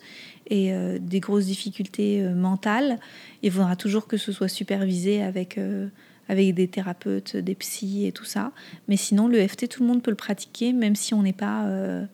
et 0.49 0.73
des 0.99 1.19
grosses 1.19 1.45
difficultés 1.45 2.21
mentales 2.21 2.99
il 3.43 3.51
faudra 3.51 3.75
toujours 3.75 4.07
que 4.07 4.17
ce 4.17 4.31
soit 4.31 4.47
supervisé 4.47 5.21
avec, 5.21 5.57
euh, 5.57 5.87
avec 6.27 6.53
des 6.53 6.67
thérapeutes, 6.67 7.37
des 7.37 7.55
psys 7.55 8.05
et 8.05 8.11
tout 8.11 8.25
ça. 8.25 8.51
Mais 8.87 8.97
sinon, 8.97 9.27
le 9.27 9.45
FT, 9.47 9.67
tout 9.67 9.83
le 9.83 9.87
monde 9.87 10.01
peut 10.01 10.11
le 10.11 10.17
pratiquer, 10.17 10.73
même 10.73 10.95
si 10.95 11.13
on 11.13 11.23
n'est 11.23 11.33
pas, 11.33 11.65
euh, 11.65 12.05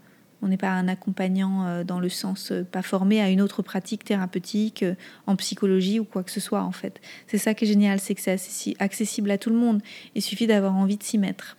on 0.41 0.47
n'est 0.47 0.57
pas 0.57 0.71
un 0.71 0.87
accompagnant 0.87 1.65
euh, 1.65 1.83
dans 1.83 1.99
le 1.99 2.09
sens 2.09 2.51
pas 2.71 2.81
formé 2.81 3.21
à 3.21 3.29
une 3.29 3.41
autre 3.41 3.61
pratique 3.61 4.03
thérapeutique 4.03 4.85
en 5.27 5.35
psychologie 5.35 5.99
ou 5.99 6.03
quoi 6.03 6.23
que 6.23 6.31
ce 6.31 6.39
soit 6.39 6.63
en 6.63 6.71
fait. 6.71 6.99
C'est 7.27 7.37
ça 7.37 7.53
qui 7.53 7.65
est 7.65 7.67
génial, 7.67 7.99
c'est 7.99 8.15
que 8.15 8.21
c'est 8.21 8.75
accessible 8.79 9.31
à 9.31 9.37
tout 9.37 9.49
le 9.49 9.57
monde. 9.57 9.81
Il 10.15 10.21
suffit 10.21 10.47
d'avoir 10.47 10.75
envie 10.75 10.97
de 10.97 11.03
s'y 11.03 11.17
mettre. 11.17 11.57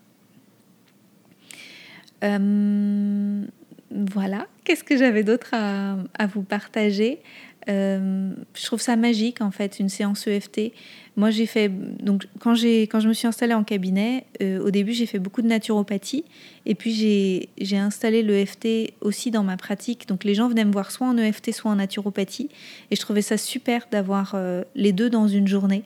Voilà, 3.94 4.48
qu'est-ce 4.64 4.82
que 4.82 4.96
j'avais 4.96 5.22
d'autre 5.22 5.50
à, 5.52 6.26
vous 6.26 6.42
partager? 6.42 7.20
Euh, 7.68 8.32
je 8.54 8.66
trouve 8.66 8.80
ça 8.80 8.94
magique 8.94 9.40
en 9.40 9.50
fait 9.50 9.78
une 9.78 9.88
séance 9.88 10.26
EFT. 10.26 10.72
Moi 11.16 11.30
j'ai 11.30 11.46
fait 11.46 11.70
donc 12.02 12.26
quand 12.38 12.54
j'ai 12.54 12.82
quand 12.82 13.00
je 13.00 13.08
me 13.08 13.14
suis 13.14 13.26
installée 13.26 13.54
en 13.54 13.64
cabinet, 13.64 14.26
euh, 14.42 14.62
au 14.62 14.70
début 14.70 14.92
j'ai 14.92 15.06
fait 15.06 15.18
beaucoup 15.18 15.40
de 15.40 15.46
naturopathie. 15.46 16.24
Et 16.66 16.74
puis 16.74 16.92
j'ai 16.92 17.48
j'ai 17.58 17.78
installé 17.78 18.22
l'EFT 18.22 18.92
aussi 19.00 19.30
dans 19.30 19.44
ma 19.44 19.56
pratique. 19.56 20.06
Donc 20.08 20.24
les 20.24 20.34
gens 20.34 20.48
venaient 20.48 20.66
me 20.66 20.72
voir 20.72 20.90
soit 20.90 21.06
en 21.06 21.16
EFT 21.16 21.52
soit 21.52 21.70
en 21.70 21.76
naturopathie. 21.76 22.50
Et 22.90 22.96
je 22.96 23.00
trouvais 23.00 23.22
ça 23.22 23.38
super 23.38 23.86
d'avoir 23.90 24.32
euh, 24.34 24.64
les 24.74 24.92
deux 24.92 25.08
dans 25.08 25.28
une 25.28 25.46
journée. 25.46 25.84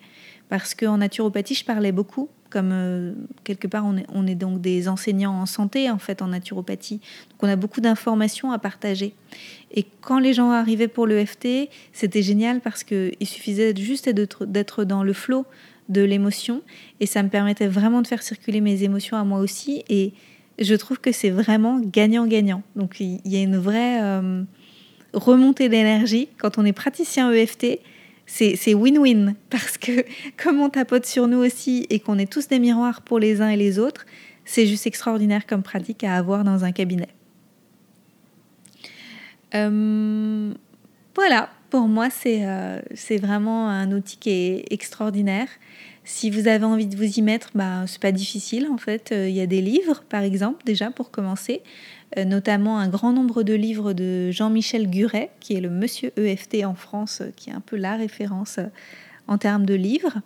Parce 0.49 0.75
qu'en 0.75 0.97
naturopathie 0.97 1.55
je 1.55 1.65
parlais 1.65 1.93
beaucoup 1.93 2.29
comme 2.51 2.71
euh, 2.73 3.13
quelque 3.45 3.67
part 3.67 3.85
on 3.87 3.97
est, 3.97 4.07
on 4.13 4.27
est, 4.27 4.35
donc 4.35 4.61
des 4.61 4.89
enseignants 4.89 5.41
en 5.41 5.47
santé 5.47 5.91
en 5.91 5.99
fait 5.99 6.23
en 6.23 6.29
naturopathie. 6.29 7.01
Donc 7.31 7.43
on 7.43 7.49
a 7.49 7.57
beaucoup 7.57 7.81
d'informations 7.81 8.53
à 8.53 8.59
partager. 8.59 9.15
Et 9.73 9.85
quand 10.01 10.19
les 10.19 10.33
gens 10.33 10.51
arrivaient 10.51 10.89
pour 10.89 11.07
l'EFT, 11.07 11.69
c'était 11.93 12.23
génial 12.23 12.61
parce 12.61 12.85
qu'il 12.85 13.15
suffisait 13.23 13.75
juste 13.77 14.09
d'être 14.09 14.85
dans 14.85 15.03
le 15.03 15.13
flot 15.13 15.45
de 15.89 16.03
l'émotion 16.03 16.63
et 17.01 17.07
ça 17.07 17.23
me 17.23 17.29
permettait 17.29 17.67
vraiment 17.67 18.03
de 18.03 18.07
faire 18.07 18.23
circuler 18.23 18.61
mes 18.61 18.83
émotions 18.83 19.17
à 19.17 19.25
moi 19.25 19.41
aussi 19.41 19.85
et 19.89 20.13
je 20.59 20.75
trouve 20.75 20.99
que 20.99 21.13
c'est 21.13 21.31
vraiment 21.31 21.81
gagnant-gagnant. 21.81 22.63
Donc 22.77 23.01
il 23.01 23.21
y 23.25 23.37
a 23.37 23.43
une 23.43 23.57
vraie 23.57 24.03
euh, 24.03 24.43
remontée 25.13 25.69
d'énergie 25.69 26.29
quand 26.39 26.59
on 26.59 26.65
est 26.65 26.73
praticien 26.73 27.33
EFT 27.33 27.81
c'est 28.29 28.75
win-win 28.75 29.35
parce 29.51 29.79
que 29.79 30.05
comme 30.37 30.61
on 30.61 30.69
tapote 30.69 31.07
sur 31.07 31.27
nous 31.27 31.39
aussi 31.39 31.87
et 31.91 31.99
qu'on 31.99 32.19
est 32.19 32.31
tous 32.31 32.47
des 32.49 32.59
miroirs 32.59 33.03
pour 33.03 33.19
les 33.19 33.41
uns 33.41 33.49
et 33.49 33.57
les 33.57 33.79
autres, 33.79 34.07
c'est 34.45 34.67
juste 34.67 34.87
extraordinaire 34.87 35.47
comme 35.47 35.63
pratique 35.63 36.05
à 36.05 36.15
avoir 36.15 36.45
dans 36.45 36.65
un 36.65 36.73
cabinet. 36.73 37.09
Euh, 39.55 40.53
voilà, 41.15 41.49
pour 41.71 41.89
moi, 41.89 42.09
euh, 42.27 42.81
c'est 42.95 43.19
vraiment 43.19 43.69
un 43.69 43.93
outil 43.93 44.17
qui 44.19 44.31
est 44.31 44.73
extraordinaire. 44.73 45.49
Si 46.05 46.31
vous 46.31 46.49
avez 46.49 46.65
envie 46.65 46.87
de 46.87 46.97
vous 46.97 47.19
y 47.19 47.23
mettre, 47.23 47.51
bah, 47.55 47.85
c'est 47.87 48.01
pas 48.01 48.13
difficile 48.13 48.69
en 48.73 48.79
fait. 48.79 49.13
Euh, 49.13 49.29
il 49.29 49.35
y 49.35 49.41
a 49.41 49.47
des 49.47 49.61
livres, 49.61 50.03
par 50.09 50.23
exemple, 50.23 50.65
déjà 50.65 50.91
pour 50.91 51.11
commencer. 51.11 51.63
Euh, 52.17 52.25
notamment 52.25 52.79
un 52.79 52.89
grand 52.89 53.13
nombre 53.13 53.43
de 53.43 53.53
livres 53.53 53.93
de 53.93 54.31
Jean-Michel 54.31 54.89
Guret, 54.89 55.31
qui 55.41 55.55
est 55.55 55.61
le 55.61 55.69
monsieur 55.69 56.11
EFT 56.17 56.65
en 56.65 56.75
France, 56.75 57.21
euh, 57.21 57.31
qui 57.37 57.51
est 57.51 57.53
un 57.53 57.61
peu 57.61 57.77
la 57.77 57.97
référence 57.97 58.59
euh, 58.59 58.67
en 59.27 59.37
termes 59.37 59.67
de 59.67 59.75
livres. 59.75 60.19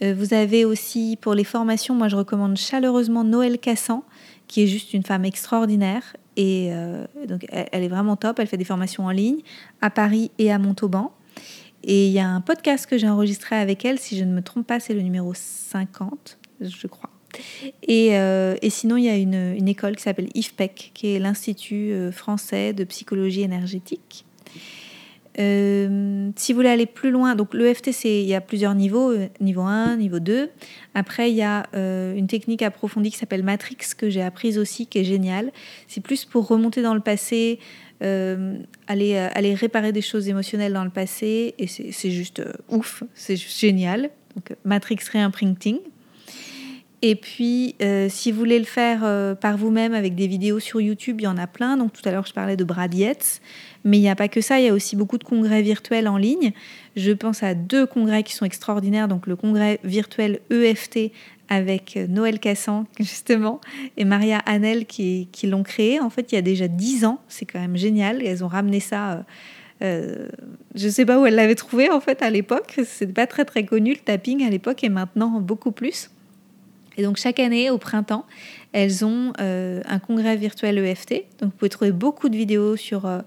Vous 0.00 0.32
avez 0.32 0.64
aussi 0.64 1.18
pour 1.20 1.34
les 1.34 1.42
formations, 1.42 1.96
moi 1.96 2.06
je 2.06 2.14
recommande 2.14 2.56
chaleureusement 2.56 3.24
Noël 3.24 3.58
Cassan, 3.58 4.04
qui 4.46 4.62
est 4.62 4.68
juste 4.68 4.94
une 4.94 5.02
femme 5.02 5.24
extraordinaire. 5.24 6.16
Et 6.36 6.70
donc 7.26 7.46
elle 7.50 7.82
est 7.82 7.88
vraiment 7.88 8.14
top, 8.14 8.38
elle 8.38 8.46
fait 8.46 8.56
des 8.56 8.64
formations 8.64 9.06
en 9.06 9.10
ligne 9.10 9.40
à 9.80 9.90
Paris 9.90 10.30
et 10.38 10.52
à 10.52 10.60
Montauban. 10.60 11.12
Et 11.82 12.06
il 12.06 12.12
y 12.12 12.20
a 12.20 12.28
un 12.28 12.40
podcast 12.40 12.86
que 12.86 12.96
j'ai 12.96 13.08
enregistré 13.08 13.56
avec 13.56 13.84
elle, 13.84 13.98
si 13.98 14.16
je 14.16 14.22
ne 14.22 14.32
me 14.32 14.40
trompe 14.40 14.68
pas, 14.68 14.78
c'est 14.78 14.94
le 14.94 15.02
numéro 15.02 15.32
50, 15.34 16.38
je 16.60 16.86
crois. 16.86 17.10
Euh, 17.88 18.56
et, 18.62 18.70
sinon, 18.70 18.96
il 18.96 19.04
y 19.04 19.08
a 19.08 19.16
une, 19.16 19.68
école 19.68 19.96
qui 19.96 20.02
s'appelle 20.02 20.28
IFPEC, 20.34 20.92
qui 20.94 21.14
est 21.14 21.18
l'Institut 21.18 21.92
euh, 21.92 22.12
français 22.12 22.72
de 22.72 22.84
psychologie 22.84 23.42
énergétique. 23.42 24.24
Euh, 25.38 26.30
si 26.36 26.52
vous 26.52 26.58
voulez 26.58 26.70
aller 26.70 26.86
plus 26.86 27.10
loin, 27.10 27.34
donc 27.34 27.52
l'EFT, 27.52 28.04
il 28.04 28.22
y 28.22 28.34
a 28.34 28.40
plusieurs 28.40 28.74
niveaux, 28.74 29.12
niveau 29.38 29.62
1, 29.62 29.96
niveau 29.96 30.18
2. 30.18 30.48
Après, 30.94 31.30
il 31.30 31.36
y 31.36 31.42
a 31.42 31.66
une 31.74 32.26
technique 32.26 32.62
approfondie 32.62 33.10
qui 33.10 33.18
s'appelle 33.18 33.42
Matrix, 33.42 33.76
que 33.98 34.08
j'ai 34.08 34.22
apprise 34.22 34.58
aussi, 34.58 34.86
qui 34.86 34.98
est 34.98 35.04
géniale. 35.04 35.52
C'est 35.88 36.00
plus 36.00 36.24
pour 36.24 36.48
remonter 36.48 36.80
dans 36.80 36.94
le 36.94 37.00
passé, 37.00 37.58
aller, 38.00 39.16
aller 39.16 39.54
réparer 39.54 39.92
des 39.92 40.00
choses 40.00 40.26
émotionnelles 40.26 40.72
dans 40.72 40.84
le 40.84 40.90
passé, 40.90 41.54
et 41.58 41.66
c'est 41.66 42.10
juste 42.10 42.42
ouf, 42.70 43.02
c'est 43.12 43.36
juste 43.36 43.60
génial. 43.60 44.08
Donc, 44.36 44.56
Matrix 44.64 45.00
Reimprinting. 45.12 45.80
Et 47.08 47.14
puis, 47.14 47.76
euh, 47.82 48.08
si 48.10 48.32
vous 48.32 48.38
voulez 48.40 48.58
le 48.58 48.64
faire 48.64 49.02
euh, 49.04 49.36
par 49.36 49.56
vous-même 49.56 49.94
avec 49.94 50.16
des 50.16 50.26
vidéos 50.26 50.58
sur 50.58 50.80
YouTube, 50.80 51.20
il 51.20 51.22
y 51.22 51.26
en 51.28 51.38
a 51.38 51.46
plein. 51.46 51.76
Donc, 51.76 51.92
tout 51.92 52.02
à 52.04 52.10
l'heure, 52.10 52.26
je 52.26 52.32
parlais 52.32 52.56
de 52.56 52.64
Brad 52.64 52.92
Yates. 52.92 53.40
Mais 53.84 53.98
il 53.98 54.00
n'y 54.00 54.08
a 54.08 54.16
pas 54.16 54.26
que 54.26 54.40
ça, 54.40 54.58
il 54.58 54.66
y 54.66 54.68
a 54.68 54.72
aussi 54.72 54.96
beaucoup 54.96 55.16
de 55.16 55.22
congrès 55.22 55.62
virtuels 55.62 56.08
en 56.08 56.16
ligne. 56.16 56.50
Je 56.96 57.12
pense 57.12 57.44
à 57.44 57.54
deux 57.54 57.86
congrès 57.86 58.24
qui 58.24 58.32
sont 58.32 58.44
extraordinaires. 58.44 59.06
Donc, 59.06 59.28
le 59.28 59.36
congrès 59.36 59.78
virtuel 59.84 60.40
EFT 60.50 61.12
avec 61.48 61.96
euh, 61.96 62.08
Noël 62.08 62.40
Cassan, 62.40 62.86
justement, 62.98 63.60
et 63.96 64.04
Maria 64.04 64.38
Hanel 64.38 64.84
qui, 64.84 65.28
l'ont 65.44 65.62
créé. 65.62 66.00
En 66.00 66.10
fait, 66.10 66.32
il 66.32 66.34
y 66.34 66.38
a 66.38 66.42
déjà 66.42 66.66
dix 66.66 67.04
ans. 67.04 67.20
C'est 67.28 67.44
quand 67.44 67.60
même 67.60 67.76
génial. 67.76 68.20
elles 68.20 68.42
ont 68.42 68.48
ramené 68.48 68.80
ça. 68.80 69.24
je 69.80 70.26
ne 70.74 70.90
sais 70.90 71.06
pas 71.06 71.20
où 71.20 71.26
elles 71.26 71.36
l'avaient 71.36 71.54
trouvé 71.54 71.88
en 71.88 72.00
fait 72.00 72.20
à 72.20 72.30
l'époque. 72.30 72.80
C'est 72.84 73.14
pas 73.14 73.28
très 73.28 73.44
très 73.44 73.64
connu 73.64 73.92
le 73.92 74.00
tapping 74.00 74.44
à 74.44 74.50
l'époque 74.50 74.82
et 74.82 74.88
maintenant 74.88 75.40
beaucoup 75.40 75.70
plus. 75.70 76.10
Et 76.96 77.02
donc 77.02 77.16
chaque 77.16 77.38
année, 77.38 77.70
au 77.70 77.78
printemps, 77.78 78.24
elles 78.72 79.04
ont 79.04 79.32
euh, 79.40 79.80
un 79.86 79.98
congrès 79.98 80.36
virtuel 80.36 80.78
EFT. 80.78 81.24
Donc 81.40 81.50
vous 81.50 81.56
pouvez 81.56 81.68
trouver 81.68 81.92
beaucoup 81.92 82.28
de 82.28 82.36
vidéos 82.36 82.76
sur, 82.76 83.06
euh, 83.06 83.20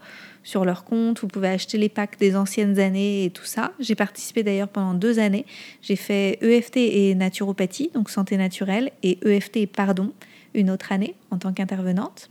sur 0.44 0.66
leur 0.66 0.84
compte. 0.84 1.22
Vous 1.22 1.28
pouvez 1.28 1.50
acheter 1.50 1.78
les 1.78 1.90
packs 1.90 2.20
des 2.20 2.36
anciennes 2.36 2.80
années 2.80 3.26
et 3.26 3.30
tout 3.30 3.46
ça. 3.46 3.72
J'ai 3.80 3.96
participé 3.96 4.44
d'ailleurs 4.44 4.68
pendant 4.68 4.94
deux 4.94 5.20
années. 5.20 5.46
J'ai 5.82 5.96
fait 5.96 6.38
EFT 6.42 6.78
et 6.78 7.16
naturopathie, 7.16 7.92
donc 7.94 8.10
santé 8.10 8.38
naturelle, 8.38 8.92
et 9.04 9.20
EFT 9.26 9.58
et 9.58 9.68
pardon, 9.68 10.14
une 10.54 10.72
autre 10.72 10.92
année 10.92 11.16
en 11.32 11.38
tant 11.38 11.54
qu'intervenante. 11.54 12.30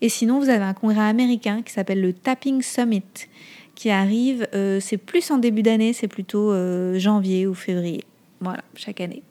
Et 0.00 0.08
sinon, 0.08 0.38
vous 0.38 0.48
avez 0.48 0.64
un 0.64 0.74
congrès 0.74 1.08
américain 1.08 1.62
qui 1.62 1.72
s'appelle 1.72 2.00
le 2.00 2.12
Tapping 2.12 2.62
Summit 2.62 3.02
qui 3.74 3.90
arrive, 3.90 4.46
euh, 4.54 4.78
c'est 4.78 4.98
plus 4.98 5.32
en 5.32 5.38
début 5.38 5.64
d'année, 5.64 5.92
c'est 5.92 6.06
plutôt 6.06 6.52
janvier 6.96 7.48
ou 7.48 7.54
février. 7.54 8.04
Voilà, 8.40 8.62
chaque 8.76 9.00
année. 9.00 9.22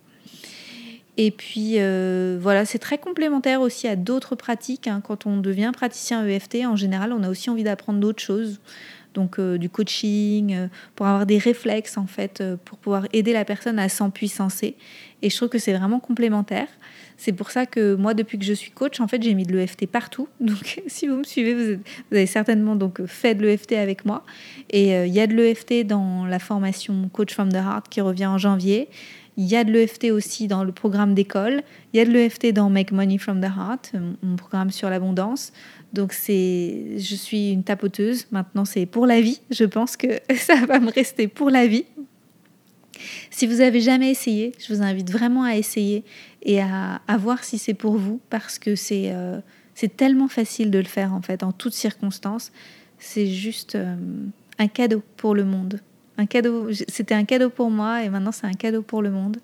Et 1.17 1.31
puis 1.31 1.73
euh, 1.77 2.37
voilà, 2.41 2.65
c'est 2.65 2.79
très 2.79 2.97
complémentaire 2.97 3.61
aussi 3.61 3.87
à 3.87 3.95
d'autres 3.95 4.35
pratiques. 4.35 4.87
Hein. 4.87 5.01
Quand 5.05 5.25
on 5.25 5.37
devient 5.37 5.71
praticien 5.73 6.25
EFT, 6.25 6.65
en 6.65 6.75
général, 6.75 7.13
on 7.13 7.23
a 7.23 7.29
aussi 7.29 7.49
envie 7.49 7.63
d'apprendre 7.63 7.99
d'autres 7.99 8.23
choses. 8.23 8.59
Donc 9.13 9.37
euh, 9.37 9.59
du 9.59 9.69
coaching, 9.69 10.55
euh, 10.55 10.67
pour 10.95 11.05
avoir 11.05 11.27
des 11.27 11.37
réflexes 11.37 11.97
en 11.99 12.07
fait, 12.07 12.43
pour 12.65 12.79
pouvoir 12.79 13.05
aider 13.13 13.31
la 13.31 13.45
personne 13.45 13.77
à 13.77 13.89
s'empuissancer. 13.89 14.75
Et 15.21 15.29
je 15.29 15.37
trouve 15.37 15.49
que 15.49 15.59
c'est 15.59 15.73
vraiment 15.73 15.99
complémentaire. 15.99 16.67
C'est 17.15 17.31
pour 17.31 17.51
ça 17.51 17.67
que 17.67 17.93
moi, 17.93 18.15
depuis 18.15 18.39
que 18.39 18.43
je 18.43 18.53
suis 18.53 18.71
coach, 18.71 18.99
en 18.99 19.07
fait, 19.07 19.21
j'ai 19.21 19.35
mis 19.35 19.43
de 19.43 19.55
l'EFT 19.55 19.85
partout. 19.85 20.27
Donc, 20.41 20.81
si 20.87 21.07
vous 21.07 21.15
me 21.15 21.23
suivez, 21.23 21.53
vous, 21.53 21.79
vous 22.09 22.17
avez 22.17 22.25
certainement 22.25 22.75
donc 22.75 23.05
fait 23.05 23.35
de 23.35 23.45
l'EFT 23.45 23.73
avec 23.73 24.03
moi. 24.03 24.25
Et 24.71 24.89
il 24.89 25.13
y 25.13 25.21
a 25.21 25.27
de 25.27 25.33
l'EFT 25.33 25.85
dans 25.85 26.25
la 26.25 26.39
formation 26.39 27.07
Coach 27.13 27.33
from 27.33 27.49
the 27.49 27.57
Heart 27.57 27.87
qui 27.87 28.01
revient 28.01 28.25
en 28.25 28.39
janvier. 28.39 28.89
Il 29.37 29.45
y 29.45 29.55
a 29.55 29.63
de 29.63 29.71
l'EFT 29.71 30.11
aussi 30.11 30.47
dans 30.47 30.63
le 30.63 30.71
programme 30.71 31.13
d'école. 31.13 31.63
Il 31.91 31.97
y 31.97 31.99
a 31.99 32.05
de 32.05 32.11
l'EFT 32.11 32.53
dans 32.53 32.69
Make 32.69 32.91
Money 32.91 33.17
from 33.17 33.41
the 33.41 33.45
Heart, 33.45 33.93
mon 34.21 34.35
programme 34.35 34.69
sur 34.69 34.89
l'abondance. 34.89 35.53
Donc 35.91 36.13
c'est, 36.13 36.97
je 36.97 37.15
suis 37.15 37.51
une 37.51 37.63
tapoteuse. 37.63 38.27
Maintenant, 38.31 38.65
c'est 38.65 38.85
pour 38.85 39.05
la 39.05 39.21
vie. 39.21 39.41
Je 39.49 39.65
pense 39.65 39.97
que 39.97 40.07
ça 40.35 40.65
va 40.65 40.79
me 40.79 40.91
rester 40.91 41.27
pour 41.27 41.49
la 41.49 41.67
vie. 41.67 41.85
Si 43.31 43.47
vous 43.47 43.61
avez 43.61 43.81
jamais 43.81 44.11
essayé, 44.11 44.53
je 44.59 44.73
vous 44.73 44.81
invite 44.81 45.11
vraiment 45.11 45.43
à 45.43 45.55
essayer 45.55 46.03
et 46.43 46.61
à, 46.61 47.01
voir 47.17 47.43
si 47.43 47.57
c'est 47.57 47.73
pour 47.73 47.97
vous 47.97 48.19
parce 48.29 48.59
que 48.59 48.75
c'est 48.75 49.11
euh, 49.11 49.39
c'est 49.75 49.97
tellement 49.97 50.27
facile 50.27 50.69
de 50.71 50.77
le 50.77 50.85
faire 50.85 51.13
en 51.13 51.21
fait 51.21 51.43
en 51.43 51.51
toutes 51.51 51.73
circonstances. 51.73 52.51
C'est 52.99 53.27
juste 53.27 53.75
euh, 53.75 53.95
un 54.59 54.67
cadeau 54.67 55.01
pour 55.17 55.35
le 55.35 55.43
monde. 55.43 55.79
C'était 56.87 57.15
un 57.15 57.25
cadeau 57.25 57.49
pour 57.49 57.69
moi 57.69 58.03
et 58.03 58.09
maintenant 58.09 58.31
c'est 58.31 58.47
un 58.47 58.53
cadeau 58.53 58.81
pour 58.81 59.01
le 59.01 59.11
monde. 59.11 59.37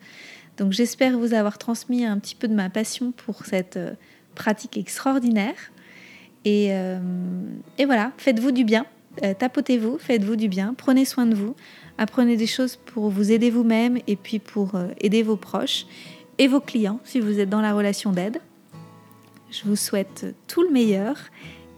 Donc 0.60 0.74
j'espère 0.74 1.18
vous 1.18 1.34
avoir 1.34 1.58
transmis 1.58 2.06
un 2.06 2.20
petit 2.20 2.36
peu 2.36 2.48
de 2.48 2.54
ma 2.54 2.70
passion 2.70 3.12
pour 3.12 3.46
cette 3.46 3.78
euh, 3.78 3.94
pratique 4.36 4.78
extraordinaire. 4.78 5.56
Et, 6.46 6.68
euh, 6.72 7.00
et 7.78 7.86
voilà, 7.86 8.12
faites-vous 8.18 8.52
du 8.52 8.66
bien, 8.66 8.86
euh, 9.24 9.34
tapotez-vous, 9.34 9.98
faites-vous 10.00 10.36
du 10.36 10.50
bien, 10.50 10.74
prenez 10.78 11.06
soin 11.06 11.26
de 11.26 11.34
vous, 11.34 11.56
apprenez 11.98 12.36
des 12.36 12.48
choses 12.48 12.76
pour 12.76 13.10
vous 13.10 13.32
aider 13.32 13.50
vous-même 13.50 14.00
et 14.08 14.16
puis 14.16 14.40
pour 14.40 14.74
aider 15.00 15.24
vos 15.24 15.38
proches 15.38 15.86
et 16.38 16.48
vos 16.48 16.62
clients 16.62 17.00
si 17.04 17.20
vous 17.20 17.40
êtes 17.40 17.50
dans 17.50 17.62
la 17.62 17.74
relation 17.74 18.12
d'aide. 18.12 18.40
Je 19.52 19.64
vous 19.64 19.76
souhaite 19.76 20.36
tout 20.48 20.62
le 20.62 20.70
meilleur 20.70 21.18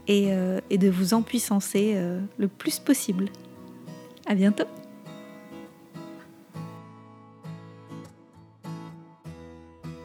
et, 0.07 0.29
et 0.69 0.77
de 0.77 0.89
vous 0.89 1.13
empuissancer 1.13 1.97
le 2.37 2.47
plus 2.47 2.77
possible. 2.79 3.29
À 4.27 4.35
bientôt! 4.35 4.80